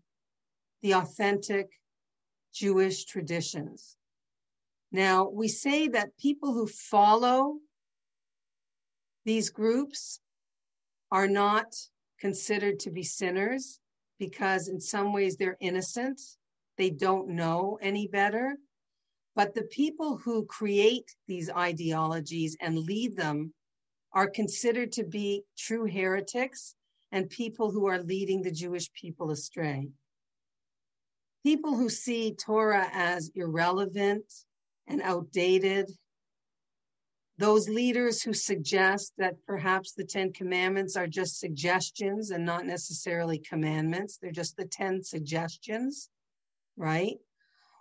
[0.82, 1.68] the authentic
[2.54, 3.96] Jewish traditions.
[4.92, 7.58] Now, we say that people who follow
[9.26, 10.20] these groups
[11.12, 11.76] are not
[12.20, 13.80] considered to be sinners
[14.20, 16.20] because, in some ways, they're innocent.
[16.78, 18.58] They don't know any better.
[19.40, 23.54] But the people who create these ideologies and lead them
[24.12, 26.76] are considered to be true heretics
[27.14, 29.88] and people who are leading the Jewish people astray.
[31.42, 34.26] People who see Torah as irrelevant
[34.88, 35.90] and outdated,
[37.38, 43.38] those leaders who suggest that perhaps the Ten Commandments are just suggestions and not necessarily
[43.40, 46.10] commandments, they're just the 10 suggestions,
[46.76, 47.16] right?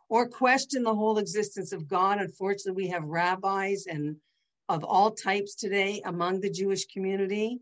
[0.09, 2.18] Or question the whole existence of God.
[2.18, 4.16] Unfortunately, we have rabbis and
[4.68, 7.59] of all types today among the Jewish community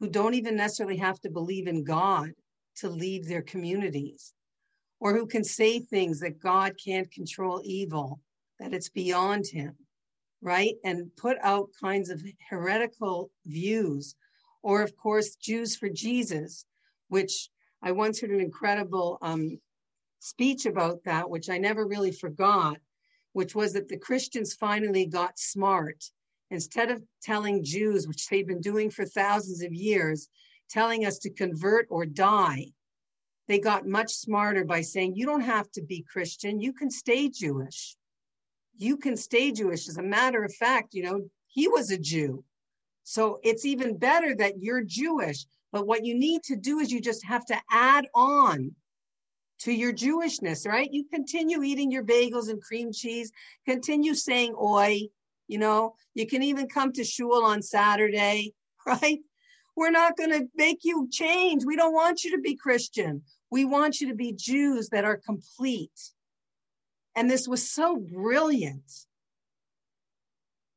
[0.00, 2.30] who don't even necessarily have to believe in God
[2.76, 4.32] to lead their communities,
[5.00, 8.20] or who can say things that God can't control evil,
[8.60, 9.74] that it's beyond him,
[10.40, 10.74] right?
[10.84, 14.14] And put out kinds of heretical views.
[14.62, 16.64] Or, of course, Jews for Jesus,
[17.08, 17.48] which
[17.82, 19.58] I once heard an incredible um,
[20.20, 22.78] speech about that, which I never really forgot,
[23.32, 26.04] which was that the Christians finally got smart
[26.50, 30.28] instead of telling Jews, which they'd been doing for thousands of years,
[30.70, 32.66] telling us to convert or die,
[33.46, 37.28] they got much smarter by saying, you don't have to be Christian, you can stay
[37.28, 37.96] Jewish.
[38.76, 39.88] You can stay Jewish.
[39.88, 42.44] As a matter of fact, you know, he was a Jew.
[43.02, 45.46] So it's even better that you're Jewish.
[45.72, 48.74] But what you need to do is you just have to add on
[49.60, 50.92] to your Jewishness, right?
[50.92, 53.32] You continue eating your bagels and cream cheese,
[53.66, 55.08] continue saying oi,
[55.48, 58.54] you know, you can even come to shul on Saturday,
[58.86, 59.20] right?
[59.76, 61.64] We're not going to make you change.
[61.64, 63.22] We don't want you to be Christian.
[63.50, 66.12] We want you to be Jews that are complete.
[67.14, 69.06] And this was so brilliant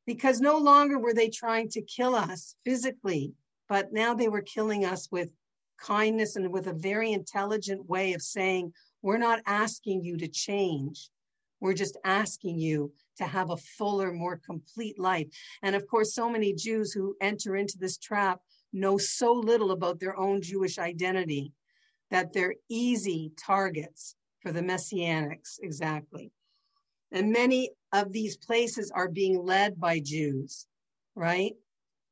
[0.06, 3.34] because no longer were they trying to kill us physically,
[3.68, 5.30] but now they were killing us with
[5.78, 11.10] kindness and with a very intelligent way of saying, We're not asking you to change.
[11.60, 15.28] We're just asking you to have a fuller, more complete life.
[15.62, 18.40] And of course, so many Jews who enter into this trap
[18.72, 21.52] know so little about their own Jewish identity
[22.10, 26.32] that they're easy targets for the Messianics, exactly.
[27.12, 30.66] And many of these places are being led by Jews,
[31.14, 31.52] right?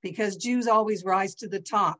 [0.02, 1.98] Because Jews always rise to the top,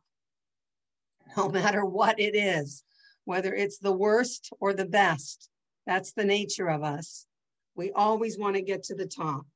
[1.37, 2.85] no matter what it is,
[3.25, 5.49] whether it's the worst or the best.
[5.87, 7.27] That's the nature of us.
[7.75, 9.47] We always want to get to the top.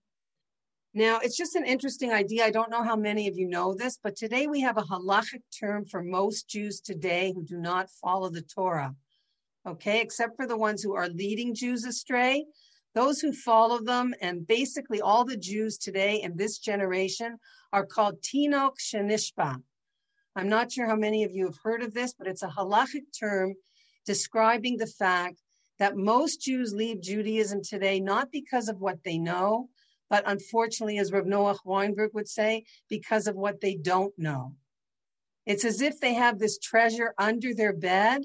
[0.96, 2.44] Now, it's just an interesting idea.
[2.44, 5.42] I don't know how many of you know this, but today we have a halachic
[5.58, 8.94] term for most Jews today who do not follow the Torah.
[9.66, 12.44] Okay, except for the ones who are leading Jews astray,
[12.94, 17.38] those who follow them, and basically all the Jews today in this generation
[17.72, 19.60] are called Tinok Shenishba.
[20.36, 23.04] I'm not sure how many of you have heard of this, but it's a halachic
[23.18, 23.54] term
[24.04, 25.40] describing the fact
[25.78, 29.68] that most Jews leave Judaism today not because of what they know,
[30.10, 34.54] but unfortunately, as Rav Noach Weinberg would say, because of what they don't know.
[35.46, 38.22] It's as if they have this treasure under their bed,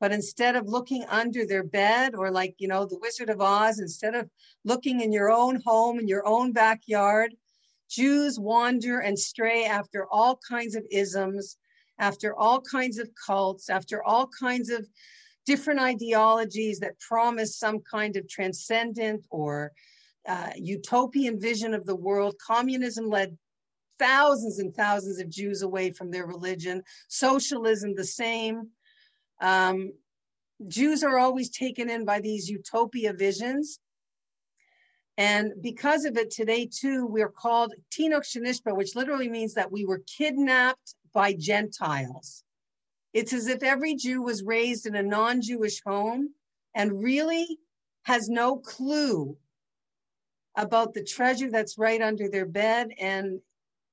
[0.00, 3.78] but instead of looking under their bed or like, you know, the Wizard of Oz,
[3.78, 4.28] instead of
[4.64, 7.34] looking in your own home, in your own backyard,
[7.90, 11.56] Jews wander and stray after all kinds of isms,
[11.98, 14.86] after all kinds of cults, after all kinds of
[15.44, 19.72] different ideologies that promise some kind of transcendent or
[20.26, 22.36] uh, utopian vision of the world.
[22.44, 23.36] Communism led
[23.98, 26.82] thousands and thousands of Jews away from their religion.
[27.08, 28.68] Socialism, the same.
[29.40, 29.92] Um,
[30.68, 33.80] Jews are always taken in by these utopia visions.
[35.18, 39.70] And because of it, today too, we are called Tinok Shanishba, which literally means that
[39.70, 42.44] we were kidnapped by Gentiles.
[43.12, 46.30] It's as if every Jew was raised in a non Jewish home
[46.74, 47.58] and really
[48.04, 49.36] has no clue
[50.56, 53.40] about the treasure that's right under their bed and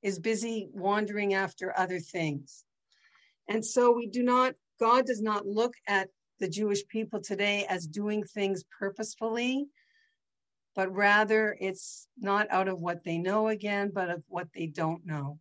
[0.01, 2.63] is busy wandering after other things.
[3.49, 7.87] And so we do not, God does not look at the Jewish people today as
[7.87, 9.67] doing things purposefully,
[10.75, 15.05] but rather it's not out of what they know again, but of what they don't
[15.05, 15.39] know.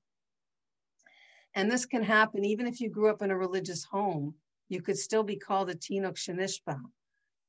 [1.55, 4.35] And this can happen even if you grew up in a religious home.
[4.69, 6.79] You could still be called a Tinok Shanishba.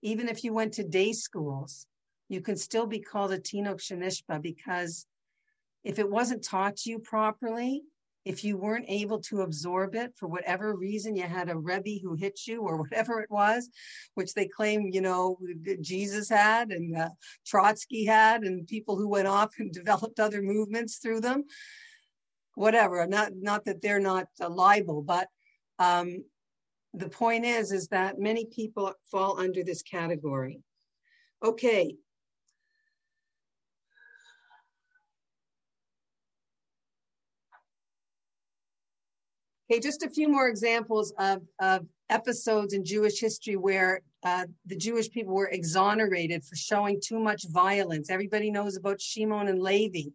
[0.01, 1.85] Even if you went to day schools,
[2.29, 5.05] you can still be called a Tinok Shanishba because
[5.83, 7.83] if it wasn't taught to you properly,
[8.25, 12.15] if you weren't able to absorb it for whatever reason, you had a Rebbe who
[12.15, 13.69] hit you or whatever it was,
[14.15, 15.37] which they claim, you know,
[15.81, 17.09] Jesus had and uh,
[17.45, 21.43] Trotsky had, and people who went off and developed other movements through them.
[22.55, 25.29] Whatever, not not that they're not uh, liable, but
[25.77, 26.25] um,
[26.93, 30.61] the point is, is that many people fall under this category.
[31.41, 31.95] Okay,
[39.71, 44.75] Okay, just a few more examples of, of episodes in Jewish history where uh, the
[44.75, 48.09] Jewish people were exonerated for showing too much violence.
[48.09, 50.09] Everybody knows about Shimon and Levi,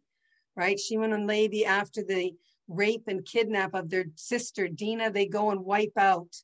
[0.56, 0.78] right?
[0.78, 2.34] Shimon and Levi, after the
[2.66, 6.34] rape and kidnap of their sister Dinah, they go and wipe out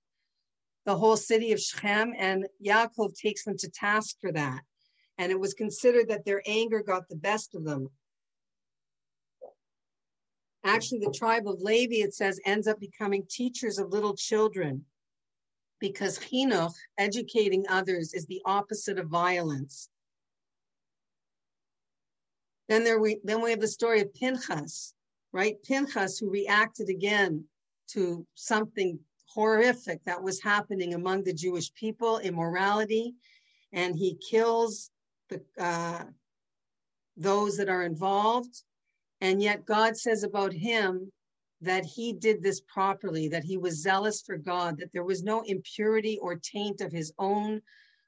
[0.87, 4.61] the whole city of Shechem, and Yaakov takes them to task for that.
[5.19, 7.89] And it was considered that their anger got the best of them.
[10.65, 14.85] Actually, the tribe of Levi, it says, ends up becoming teachers of little children
[15.81, 19.89] because chinuch, educating others, is the opposite of violence.
[22.69, 24.95] Then there we then we have the story of Pinchas,
[25.33, 25.57] right?
[25.65, 27.45] Pinchas who reacted again
[27.93, 33.15] to something horrific that was happening among the Jewish people, immorality,
[33.73, 34.91] and he kills
[35.29, 36.05] the uh,
[37.17, 38.63] those that are involved.
[39.21, 41.13] And yet God says about him
[41.61, 45.43] that he did this properly, that he was zealous for God, that there was no
[45.43, 47.61] impurity or taint of his own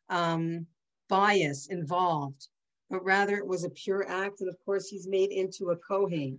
[0.09, 0.67] um,
[1.09, 2.49] bias involved,
[2.89, 4.41] but rather it was a pure act.
[4.41, 6.39] And of course, he's made into a Kohen.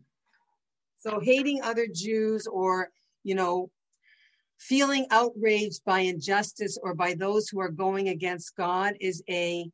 [0.98, 2.90] So hating other Jews or,
[3.24, 3.70] you know,
[4.58, 9.70] feeling outraged by injustice or by those who are going against God is a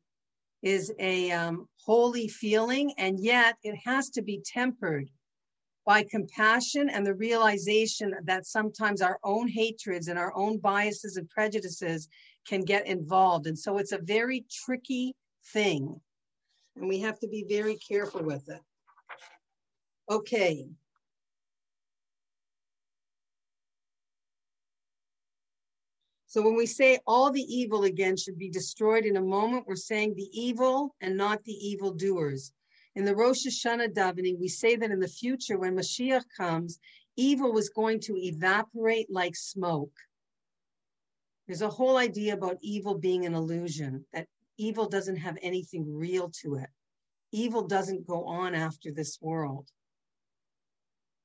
[0.62, 5.08] is a um, holy feeling, and yet it has to be tempered
[5.86, 11.28] by compassion and the realization that sometimes our own hatreds and our own biases and
[11.30, 12.08] prejudices
[12.46, 13.46] can get involved.
[13.46, 15.14] And so it's a very tricky
[15.52, 16.00] thing,
[16.76, 18.60] and we have to be very careful with it.
[20.10, 20.66] Okay,
[26.30, 29.74] So when we say all the evil again should be destroyed in a moment, we're
[29.74, 32.52] saying the evil and not the evil doers.
[32.94, 36.78] In the Rosh Hashanah davening, we say that in the future, when Mashiach comes,
[37.16, 39.90] evil was going to evaporate like smoke.
[41.48, 46.30] There's a whole idea about evil being an illusion, that evil doesn't have anything real
[46.42, 46.70] to it.
[47.32, 49.68] Evil doesn't go on after this world.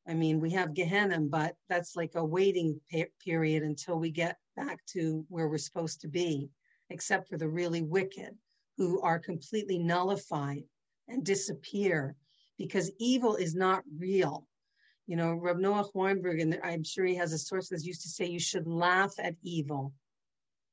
[0.08, 2.80] I mean, we have Gehenna, but that's like a waiting
[3.24, 6.50] period until we get back to where we're supposed to be,
[6.90, 8.36] except for the really wicked
[8.78, 10.64] who are completely nullified
[11.08, 12.16] and disappear
[12.58, 14.48] because evil is not real.
[15.08, 18.10] You know, Rav Noach Weinberg, and I'm sure he has a source that used to
[18.10, 19.94] say you should laugh at evil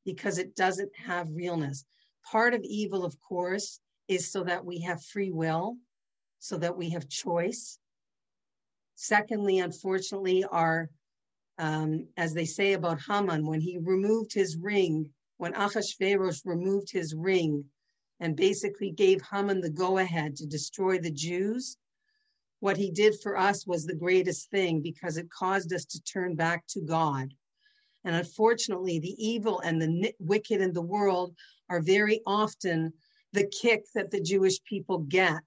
[0.05, 1.85] because it doesn't have realness.
[2.31, 5.77] Part of evil, of course, is so that we have free will,
[6.39, 7.79] so that we have choice,
[8.95, 10.89] Secondly, unfortunately, our,
[11.59, 17.15] um, as they say about Haman, when he removed his ring, when Achashverosh removed his
[17.15, 17.65] ring
[18.21, 21.77] and basically gave Haman the go ahead to destroy the Jews,
[22.61, 26.37] what he did for us was the greatest thing because it caused us to turn
[26.37, 27.35] back to God.
[28.05, 31.35] And unfortunately, the evil and the wicked in the world
[31.69, 32.93] are very often
[33.33, 35.43] the kick that the Jewish people get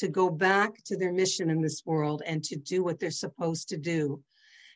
[0.00, 3.68] to go back to their mission in this world and to do what they're supposed
[3.68, 4.22] to do.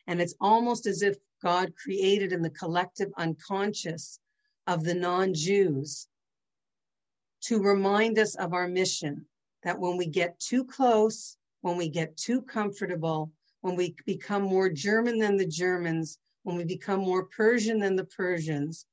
[0.05, 4.19] And it's almost as if God created in the collective unconscious
[4.67, 6.07] of the non Jews
[7.41, 9.25] to remind us of our mission
[9.63, 14.69] that when we get too close, when we get too comfortable, when we become more
[14.69, 18.85] German than the Germans, when we become more Persian than the Persians,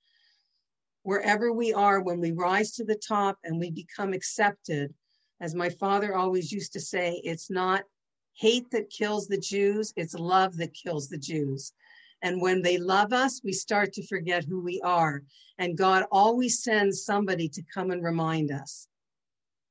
[1.03, 4.95] wherever we are, when we rise to the top and we become accepted,
[5.43, 7.83] as my father always used to say, it's not
[8.35, 11.73] hate that kills the Jews, it's love that kills the Jews.
[12.23, 15.25] And when they love us, we start to forget who we are.
[15.59, 18.87] And God always sends somebody to come and remind us.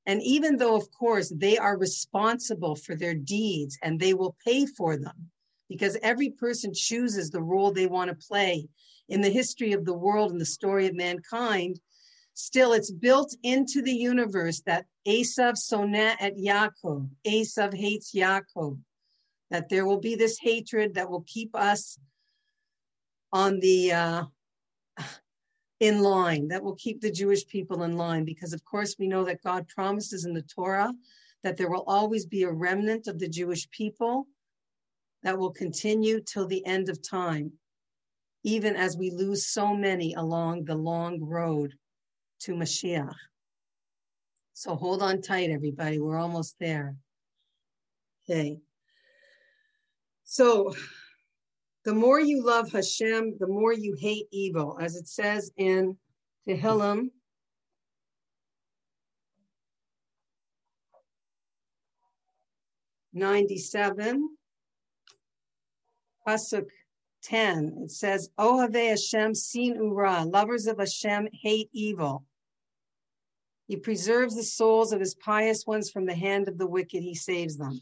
[0.05, 4.65] And even though, of course, they are responsible for their deeds and they will pay
[4.65, 5.31] for them,
[5.69, 8.67] because every person chooses the role they want to play
[9.07, 11.79] in the history of the world and the story of mankind,
[12.41, 17.07] Still, it's built into the universe that Esav sonat at Yaakov.
[17.23, 18.79] Esav hates Yaakov.
[19.51, 21.99] That there will be this hatred that will keep us
[23.31, 24.23] on the uh,
[25.79, 26.47] in line.
[26.47, 29.67] That will keep the Jewish people in line, because of course we know that God
[29.67, 30.91] promises in the Torah
[31.43, 34.25] that there will always be a remnant of the Jewish people
[35.21, 37.51] that will continue till the end of time,
[38.43, 41.75] even as we lose so many along the long road
[42.41, 43.13] to Mashiach.
[44.53, 45.99] So hold on tight, everybody.
[45.99, 46.95] We're almost there.
[48.29, 48.59] Okay.
[50.23, 50.73] So
[51.83, 55.97] the more you love Hashem, the more you hate evil, as it says in
[56.47, 57.09] Tehillim
[63.13, 64.29] 97,
[66.27, 66.67] Pasuk
[67.23, 72.23] 10, it says, Ohave Hashem sinu ra, lovers of Hashem hate evil.
[73.71, 77.15] He preserves the souls of his pious ones from the hand of the wicked, he
[77.15, 77.81] saves them.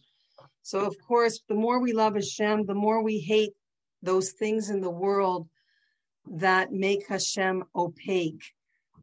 [0.62, 3.54] So, of course, the more we love Hashem, the more we hate
[4.04, 5.50] those things in the world
[6.30, 8.54] that make Hashem opaque,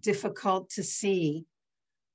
[0.00, 1.46] difficult to see,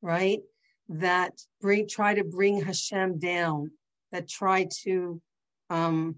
[0.02, 0.40] right?
[0.88, 3.72] That bring try to bring Hashem down
[4.14, 5.22] that try to
[5.70, 6.16] um,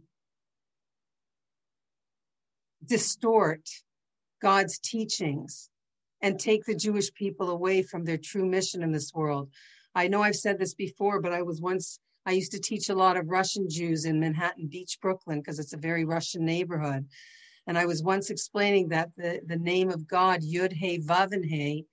[2.86, 3.68] distort
[4.44, 5.72] God's teachings
[6.24, 9.50] and take the Jewish people away from their true mission in this world.
[9.94, 12.96] I know I've said this before, but I was once, I used to teach a
[12.96, 17.06] lot of Russian Jews in Manhattan Beach, Brooklyn, because it's a very Russian neighborhood.
[17.68, 21.86] And I was once explaining that the, the name of God, Yud He Vav He,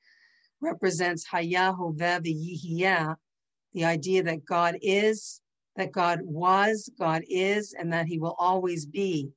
[0.60, 3.16] represents Hayahu Vev Yihiyah,
[3.72, 5.40] the idea that God is,
[5.74, 9.30] that God was, God is, and that He will always be.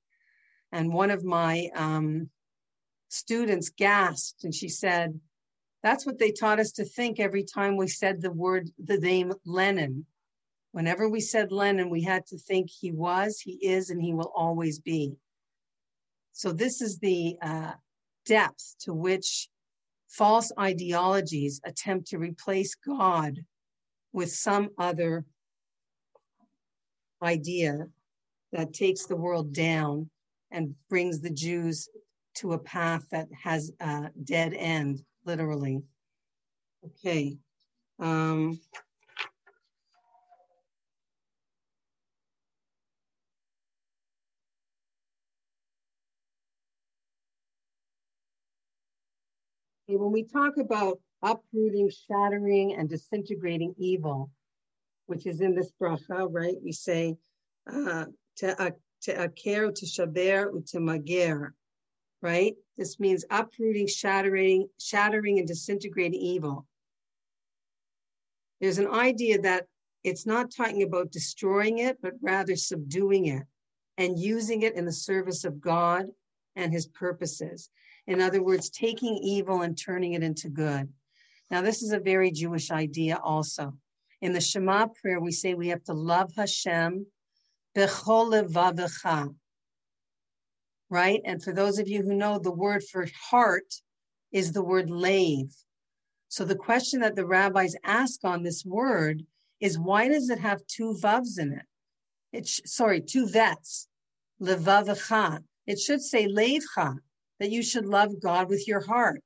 [0.71, 2.29] And one of my um,
[3.13, 5.19] students gasped and she said,
[5.83, 9.33] That's what they taught us to think every time we said the word, the name
[9.45, 10.05] Lenin.
[10.71, 14.31] Whenever we said Lenin, we had to think he was, he is, and he will
[14.35, 15.13] always be.
[16.31, 17.73] So, this is the uh,
[18.25, 19.49] depth to which
[20.07, 23.39] false ideologies attempt to replace God
[24.13, 25.25] with some other
[27.21, 27.87] idea
[28.51, 30.09] that takes the world down
[30.51, 31.89] and brings the Jews
[32.35, 35.83] to a path that has a dead end, literally.
[36.85, 37.37] Okay.
[37.99, 38.59] Um,
[49.87, 54.31] when we talk about uprooting, shattering, and disintegrating evil,
[55.05, 56.55] which is in this bracha, right?
[56.63, 57.15] We say,
[57.71, 58.05] uh,
[58.39, 58.75] te'aker,
[59.05, 61.51] teshaber, utemager,
[62.23, 62.55] right?
[62.77, 66.65] This means uprooting, shattering, shattering, and disintegrating evil.
[68.61, 69.67] There's an idea that
[70.05, 73.43] it's not talking about destroying it, but rather subduing it
[73.97, 76.07] and using it in the service of God
[76.55, 77.69] and his purposes.
[78.07, 80.87] In other words, taking evil and turning it into good.
[81.51, 83.73] Now, this is a very Jewish idea also.
[84.21, 87.05] In the Shema prayer, we say we have to love Hashem
[87.75, 89.35] bechol.
[90.93, 91.21] Right?
[91.25, 93.73] And for those of you who know, the word for heart
[94.31, 95.51] is the word lave.
[96.27, 99.23] So the question that the rabbis ask on this word
[99.59, 101.65] is why does it have two vavs in it?
[102.31, 103.87] It's sorry, two vets.
[104.39, 105.43] Levavecha.
[105.65, 106.97] It should say leivcha,
[107.39, 109.23] that you should love God with your heart.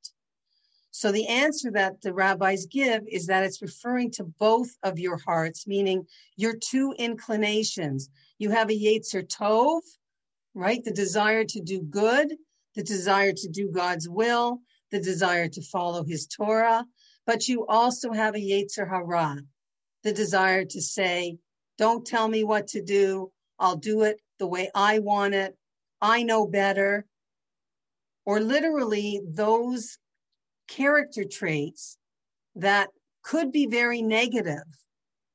[0.92, 5.18] So the answer that the rabbis give is that it's referring to both of your
[5.18, 6.08] hearts, meaning
[6.38, 8.10] your two inclinations.
[8.40, 9.82] You have a Yetzer Tov,
[10.58, 10.84] right?
[10.84, 12.34] The desire to do good,
[12.76, 14.60] the desire to do God's will,
[14.92, 16.84] the desire to follow his Torah,
[17.28, 19.38] but you also have a Yetzer Hara,
[20.04, 21.38] the desire to say,
[21.78, 23.32] don't tell me what to do.
[23.60, 25.56] I'll do it the way I want it.
[26.02, 27.06] I know better.
[28.26, 30.00] Or literally those
[30.68, 31.98] character traits
[32.56, 32.90] that
[33.22, 34.66] could be very negative,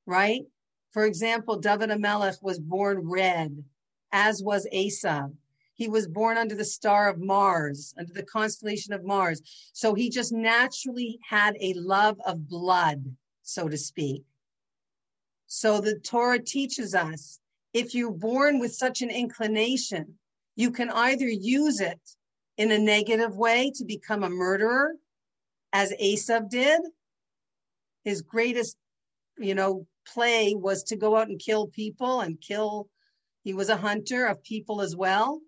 [0.05, 0.43] right?
[0.91, 3.65] For example, David HaMelech was born red,
[4.13, 5.31] as was Asa.
[5.75, 9.43] He was born under the star of Mars, under the constellation of Mars.
[9.73, 13.05] So he just naturally had a love of blood,
[13.43, 14.23] so to speak.
[15.47, 17.41] So the Torah teaches us
[17.73, 20.15] if you're born with such an inclination,
[20.57, 22.01] you can either use it
[22.59, 24.95] in a negative way to become a murderer,
[25.73, 26.81] as Esav did.
[28.05, 28.77] His greatest,
[29.39, 32.89] you know, play was to go out and kill people and kill.
[33.43, 35.41] He was a hunter of people as well.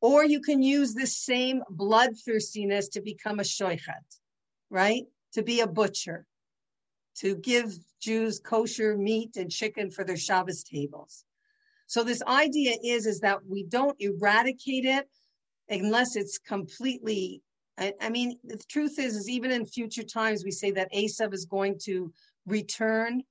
[0.00, 4.06] Or you can use this same bloodthirstiness to become a shoichet,
[4.70, 5.04] right?
[5.34, 6.26] To be a butcher,
[7.18, 11.24] to give Jews kosher meat and chicken for their Shabbos tables.
[11.86, 15.06] So this idea is, is that we don't eradicate it
[15.68, 17.42] unless it's completely
[17.80, 21.32] I, I mean, the truth is, is even in future times, we say that Esav
[21.32, 22.12] is going to
[22.46, 23.22] return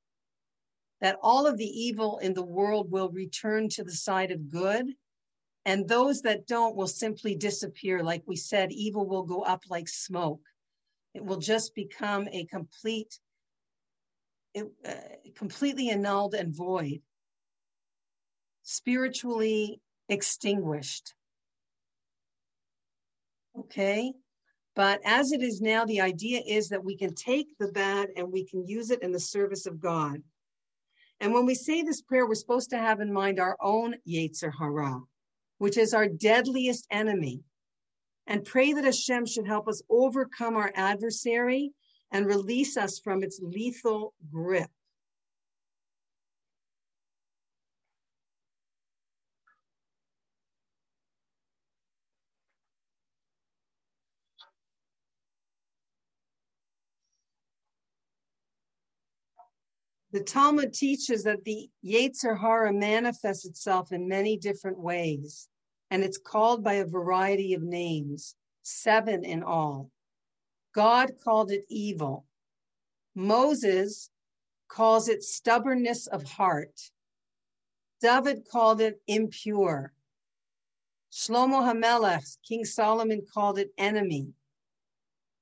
[1.02, 4.86] that all of the evil in the world will return to the side of good.
[5.66, 8.04] And those that don't will simply disappear.
[8.04, 10.42] Like we said, evil will go up like smoke.
[11.14, 13.20] It will just become a complete,
[14.54, 14.94] it, uh,
[15.36, 17.02] completely annulled and void,
[18.64, 21.14] spiritually extinguished.
[23.58, 24.14] Okay?
[24.76, 28.32] But as it is now, the idea is that we can take the bad and
[28.32, 30.22] we can use it in the service of God.
[31.20, 34.52] And when we say this prayer, we're supposed to have in mind our own Yetzer
[34.58, 35.02] Hara,
[35.58, 37.42] which is our deadliest enemy,
[38.28, 41.72] and pray that Hashem should help us overcome our adversary
[42.12, 44.70] and release us from its lethal grip.
[60.12, 65.48] The Talmud teaches that the Yetzer Hara manifests itself in many different ways,
[65.92, 69.92] and it's called by a variety of names, seven in all.
[70.74, 72.26] God called it evil.
[73.14, 74.10] Moses
[74.68, 76.80] calls it stubbornness of heart.
[78.02, 79.94] David called it impure.
[81.12, 84.34] Shlomo HaMelech, King Solomon called it enemy.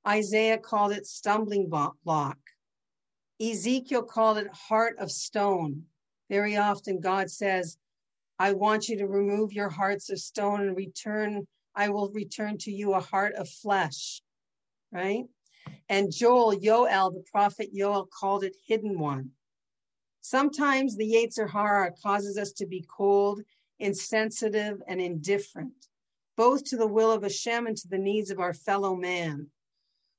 [0.05, 2.37] Isaiah called it stumbling block.
[3.39, 5.83] Ezekiel called it heart of stone.
[6.29, 7.77] Very often God says,
[8.39, 12.71] I want you to remove your hearts of stone and return, I will return to
[12.71, 14.21] you a heart of flesh,
[14.91, 15.25] right?
[15.89, 19.31] And Joel, Yoel, the prophet Yoel called it hidden one.
[20.21, 23.41] Sometimes the Yetzer Hara causes us to be cold,
[23.79, 25.87] insensitive, and indifferent,
[26.35, 29.47] both to the will of Hashem and to the needs of our fellow man.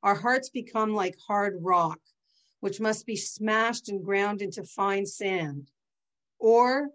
[0.02, 1.98] Our hearts become like hard rock,
[2.61, 5.70] which must be smashed and ground into fine sand.
[6.38, 6.88] Or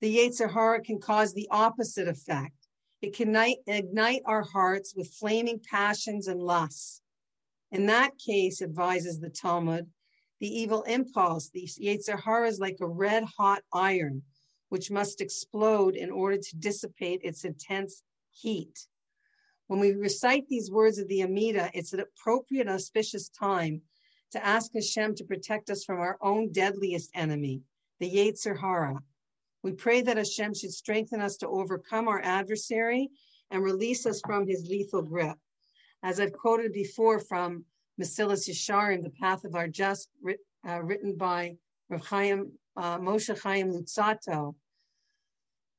[0.00, 2.54] the Yetzer Hara can cause the opposite effect.
[3.02, 3.34] It can
[3.66, 7.00] ignite our hearts with flaming passions and lusts.
[7.72, 9.88] In that case, advises the Talmud,
[10.40, 14.22] the evil impulse, the Yetzer Hara is like a red hot iron,
[14.70, 18.86] which must explode in order to dissipate its intense heat.
[19.66, 23.82] When we recite these words of the Amida, it's an appropriate, auspicious time
[24.32, 27.62] to ask Hashem to protect us from our own deadliest enemy,
[27.98, 28.96] the Yetzer Hara.
[29.62, 33.10] We pray that Hashem should strengthen us to overcome our adversary
[33.50, 35.36] and release us from his lethal grip.
[36.02, 37.64] As I've quoted before from
[38.00, 40.08] Mesillas Yesharim, The Path of Our Just,
[40.66, 41.56] uh, written by
[42.04, 44.54] Chaim, uh, Moshe Chaim Luzzatto,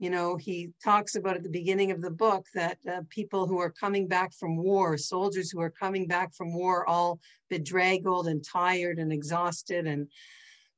[0.01, 3.59] you know, he talks about at the beginning of the book that uh, people who
[3.59, 7.19] are coming back from war, soldiers who are coming back from war, all
[7.51, 10.07] bedraggled and tired and exhausted and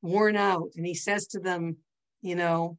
[0.02, 0.72] worn out.
[0.76, 1.78] And he says to them,
[2.22, 2.78] you know,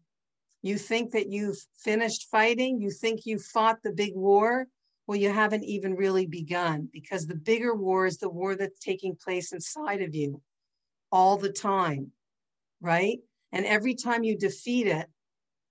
[0.60, 4.66] you think that you've finished fighting, you think you fought the big war.
[5.06, 9.16] Well, you haven't even really begun because the bigger war is the war that's taking
[9.16, 10.42] place inside of you
[11.10, 12.12] all the time,
[12.82, 13.20] right?
[13.50, 15.06] And every time you defeat it,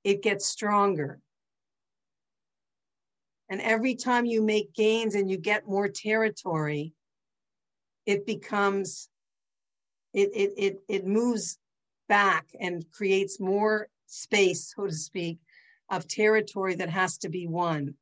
[0.04, 1.20] it gets stronger.
[3.50, 6.94] And every time you make gains and you get more territory,
[8.06, 9.10] it becomes,
[10.14, 11.58] it, it, it, it moves
[12.10, 15.40] back and creates more space, so to speak,
[15.90, 17.96] of territory that has to be won.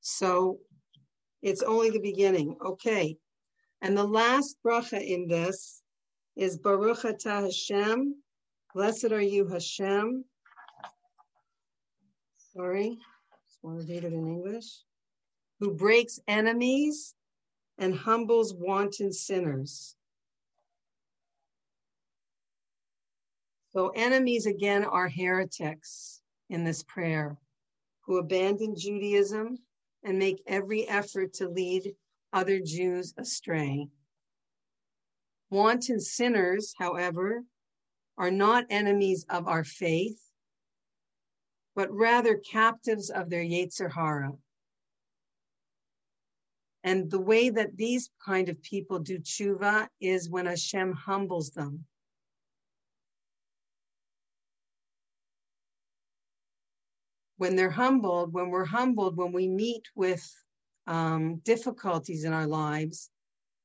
[0.00, 0.58] So
[1.42, 2.56] it's only the beginning.
[2.64, 3.16] Okay.
[3.80, 5.82] And the last bracha in this
[6.36, 8.14] is Baruch Atah Hashem.
[8.74, 10.24] Blessed are you, Hashem,
[12.58, 12.98] sorry,
[13.46, 14.82] just want to read it in English,
[15.60, 17.14] who breaks enemies
[17.78, 19.94] and humbles wanton sinners.
[23.72, 27.36] So, enemies again are heretics in this prayer
[28.00, 29.58] who abandon Judaism
[30.02, 31.92] and make every effort to lead
[32.32, 33.86] other Jews astray.
[35.50, 37.44] Wanton sinners, however,
[38.16, 40.20] are not enemies of our faith,
[41.78, 44.36] but rather captives of their Yetzer.
[46.82, 51.84] And the way that these kind of people do tshuva is when Hashem humbles them.
[57.36, 60.28] When they're humbled, when we're humbled, when we meet with
[60.88, 63.08] um, difficulties in our lives,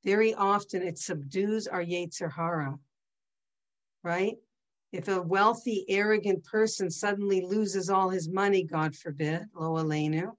[0.05, 2.77] very often it subdues our Yetzer
[4.03, 4.37] right?
[4.93, 10.31] If a wealthy, arrogant person suddenly loses all his money, God forbid, lo aleinu,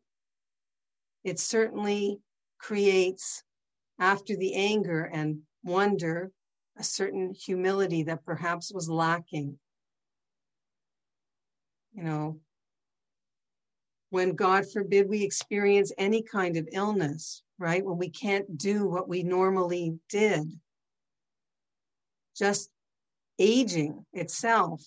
[1.24, 2.20] it certainly
[2.58, 3.42] creates,
[3.98, 6.30] after the anger and wonder,
[6.76, 9.58] a certain humility that perhaps was lacking.
[11.92, 12.40] you know,
[14.10, 17.84] when God forbid we experience any kind of illness, right?
[17.84, 20.44] When we can't do what we normally did.
[22.36, 22.70] Just
[23.38, 24.82] aging itself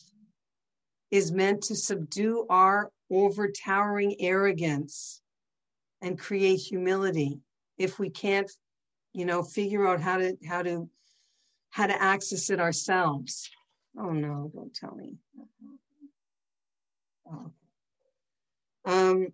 [1.12, 5.22] is meant to subdue our overtowering arrogance
[6.02, 7.40] and create humility.
[7.78, 8.52] If we can't
[9.14, 10.88] you know figure out how to how to
[11.72, 13.50] how to access it ourselves.
[14.00, 15.16] Oh no don't tell me.
[17.30, 17.52] Oh.
[18.86, 19.28] um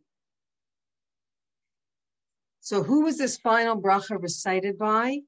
[2.61, 5.19] so who was this final bracha recited by?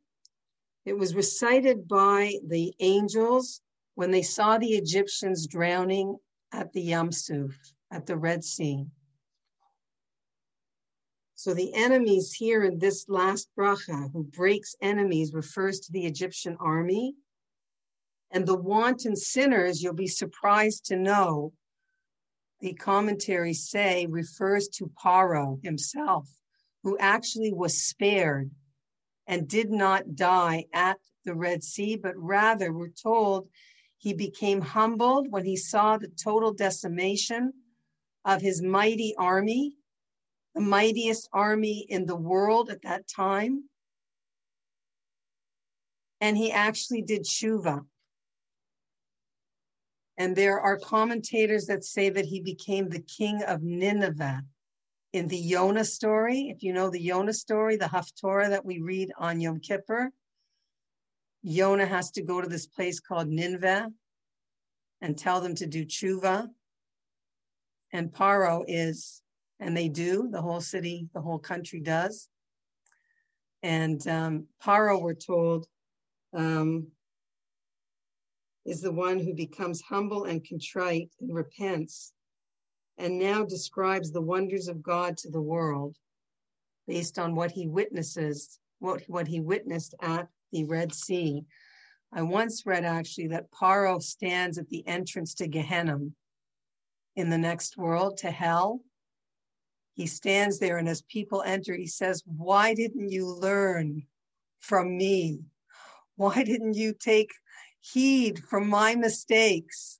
[0.85, 3.59] It was recited by the angels
[3.95, 6.15] when they saw the egyptians drowning
[6.51, 8.85] at the yam suf at the red sea
[11.35, 16.55] so the enemies here in this last bracha, who breaks enemies, refers to the Egyptian
[16.61, 17.13] army.
[18.31, 21.51] And the wanton sinners, you'll be surprised to know,
[22.61, 26.27] the commentaries say refers to Paro himself,
[26.83, 28.49] who actually was spared
[29.27, 33.49] and did not die at the Red Sea, but rather we're told
[33.97, 37.53] he became humbled when he saw the total decimation
[38.23, 39.77] of his mighty army
[40.55, 43.65] the mightiest army in the world at that time.
[46.21, 47.85] And he actually did tshuva.
[50.17, 54.43] And there are commentators that say that he became the king of Nineveh
[55.11, 56.47] in the Yonah story.
[56.55, 60.11] If you know the Yonah story, the Haftorah that we read on Yom Kippur,
[61.47, 63.91] Yonah has to go to this place called Nineveh
[65.01, 66.47] and tell them to do tshuva.
[67.93, 69.21] And Paro is
[69.59, 70.27] and they do.
[70.31, 72.27] The whole city, the whole country does.
[73.61, 75.67] And um, Paro, we're told,
[76.33, 76.87] um,
[78.65, 82.11] is the one who becomes humble and contrite and repents,
[82.97, 85.95] and now describes the wonders of God to the world
[86.87, 91.43] based on what he witnesses, what, what he witnessed at the Red Sea.
[92.13, 95.99] I once read actually that Paro stands at the entrance to Gehenna
[97.17, 98.79] in the next world, to hell,
[99.95, 104.03] he stands there, and as people enter, he says, Why didn't you learn
[104.59, 105.39] from me?
[106.15, 107.31] Why didn't you take
[107.81, 109.99] heed from my mistakes?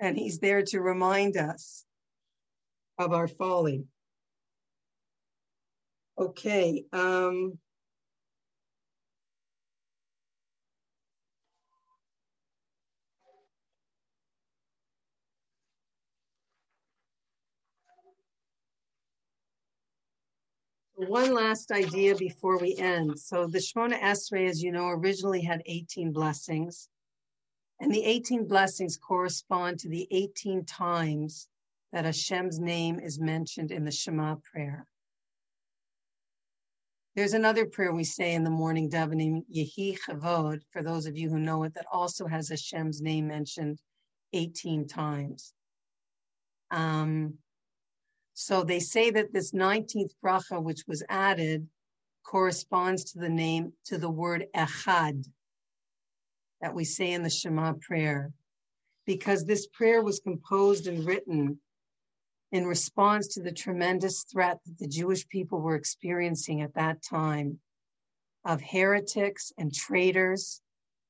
[0.00, 1.84] And he's there to remind us
[2.98, 3.84] of our folly.
[6.18, 6.84] Okay.
[6.92, 7.58] Um,
[20.96, 23.18] one last idea before we end.
[23.18, 26.88] So the Shemona Esrei, as you know, originally had 18 blessings.
[27.80, 31.48] And the 18 blessings correspond to the 18 times
[31.92, 34.86] that Hashem's name is mentioned in the Shema prayer.
[37.16, 41.30] There's another prayer we say in the morning davening, Yehi Chavod, for those of you
[41.30, 43.80] who know it, that also has Hashem's name mentioned
[44.32, 45.52] 18 times.
[46.72, 47.34] Um,
[48.34, 51.68] so they say that this 19th bracha, which was added,
[52.24, 55.24] corresponds to the name, to the word echad
[56.60, 58.32] that we say in the Shema prayer,
[59.06, 61.60] because this prayer was composed and written
[62.50, 67.58] in response to the tremendous threat that the Jewish people were experiencing at that time
[68.44, 70.60] of heretics and traitors,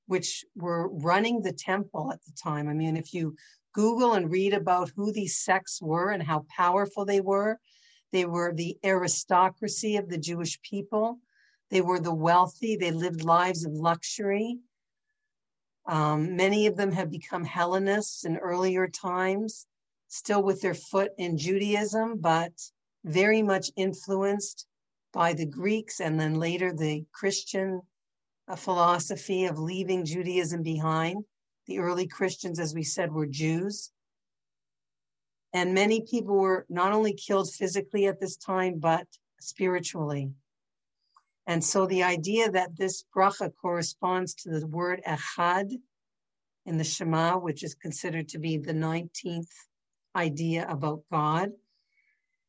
[0.07, 2.68] which were running the temple at the time.
[2.68, 3.37] I mean, if you
[3.75, 7.59] Google and read about who these sects were and how powerful they were.
[8.12, 11.18] They were the aristocracy of the Jewish people.
[11.70, 12.77] They were the wealthy.
[12.77, 14.61] They lived lives of luxury.
[15.87, 19.66] Um, many of them have become Hellenists in earlier times,
[20.09, 22.53] still with their foot in Judaism, but
[23.05, 24.66] very much influenced
[25.12, 27.83] by the Greeks and then later the Christian
[28.49, 31.25] uh, philosophy of leaving Judaism behind.
[31.67, 33.91] The early Christians, as we said, were Jews.
[35.53, 39.07] And many people were not only killed physically at this time, but
[39.41, 40.31] spiritually.
[41.47, 45.71] And so the idea that this bracha corresponds to the word echad
[46.67, 49.51] in the Shema, which is considered to be the 19th
[50.17, 51.51] idea about God,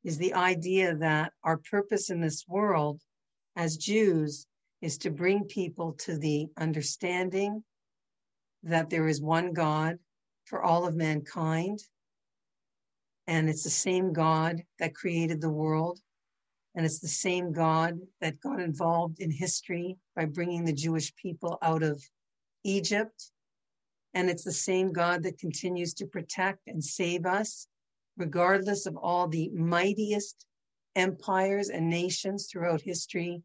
[0.03, 3.01] is the idea that our purpose in this world
[3.55, 4.47] as Jews
[4.81, 7.63] is to bring people to the understanding
[8.65, 9.97] that there is one God
[10.45, 11.79] for all of mankind.
[13.27, 15.99] And it's the same God that created the world.
[16.75, 21.57] And it's the same God that got involved in history by bringing the Jewish people
[21.61, 22.03] out of
[22.63, 23.31] Egypt
[24.13, 27.67] And it's the same God that continues to protect and save us,
[28.17, 30.45] regardless of all the mightiest
[30.95, 33.43] empires and nations throughout history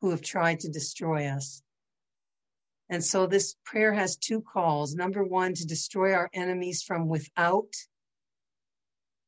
[0.00, 1.62] who have tried to destroy us.
[2.90, 4.94] And so this prayer has two calls.
[4.94, 7.72] Number one, to destroy our enemies from without,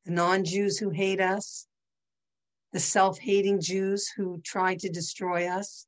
[0.07, 1.67] the non Jews who hate us,
[2.73, 5.87] the self hating Jews who try to destroy us,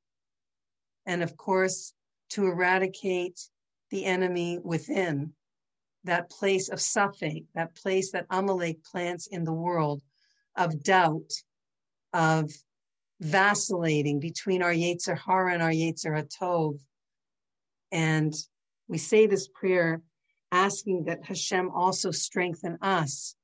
[1.06, 1.94] and of course,
[2.30, 3.40] to eradicate
[3.90, 5.32] the enemy within,
[6.04, 10.02] that place of Safek, that place that Amalek plants in the world
[10.56, 11.30] of doubt,
[12.12, 12.50] of
[13.20, 16.80] vacillating between our Yetzer Hara and our Yetzer Hatov.
[17.92, 18.34] And
[18.88, 20.02] we say this prayer
[20.50, 23.36] asking that Hashem also strengthen us,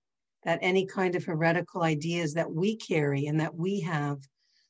[0.44, 4.18] that any kind of heretical ideas that we carry and that we have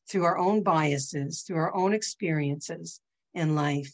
[0.09, 3.01] through our own biases, through our own experiences
[3.35, 3.93] in life,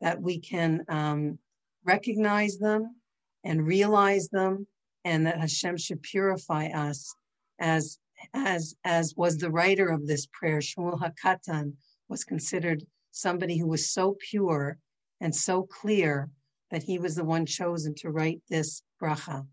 [0.00, 1.38] that we can um,
[1.84, 2.96] recognize them
[3.44, 4.66] and realize them,
[5.04, 7.14] and that Hashem should purify us
[7.58, 7.98] as
[8.32, 11.74] as as was the writer of this prayer, Shmuel Hakatan,
[12.08, 14.78] was considered somebody who was so pure
[15.20, 16.30] and so clear
[16.70, 19.46] that he was the one chosen to write this bracha.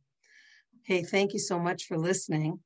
[0.81, 2.59] Okay, thank you so much for listening.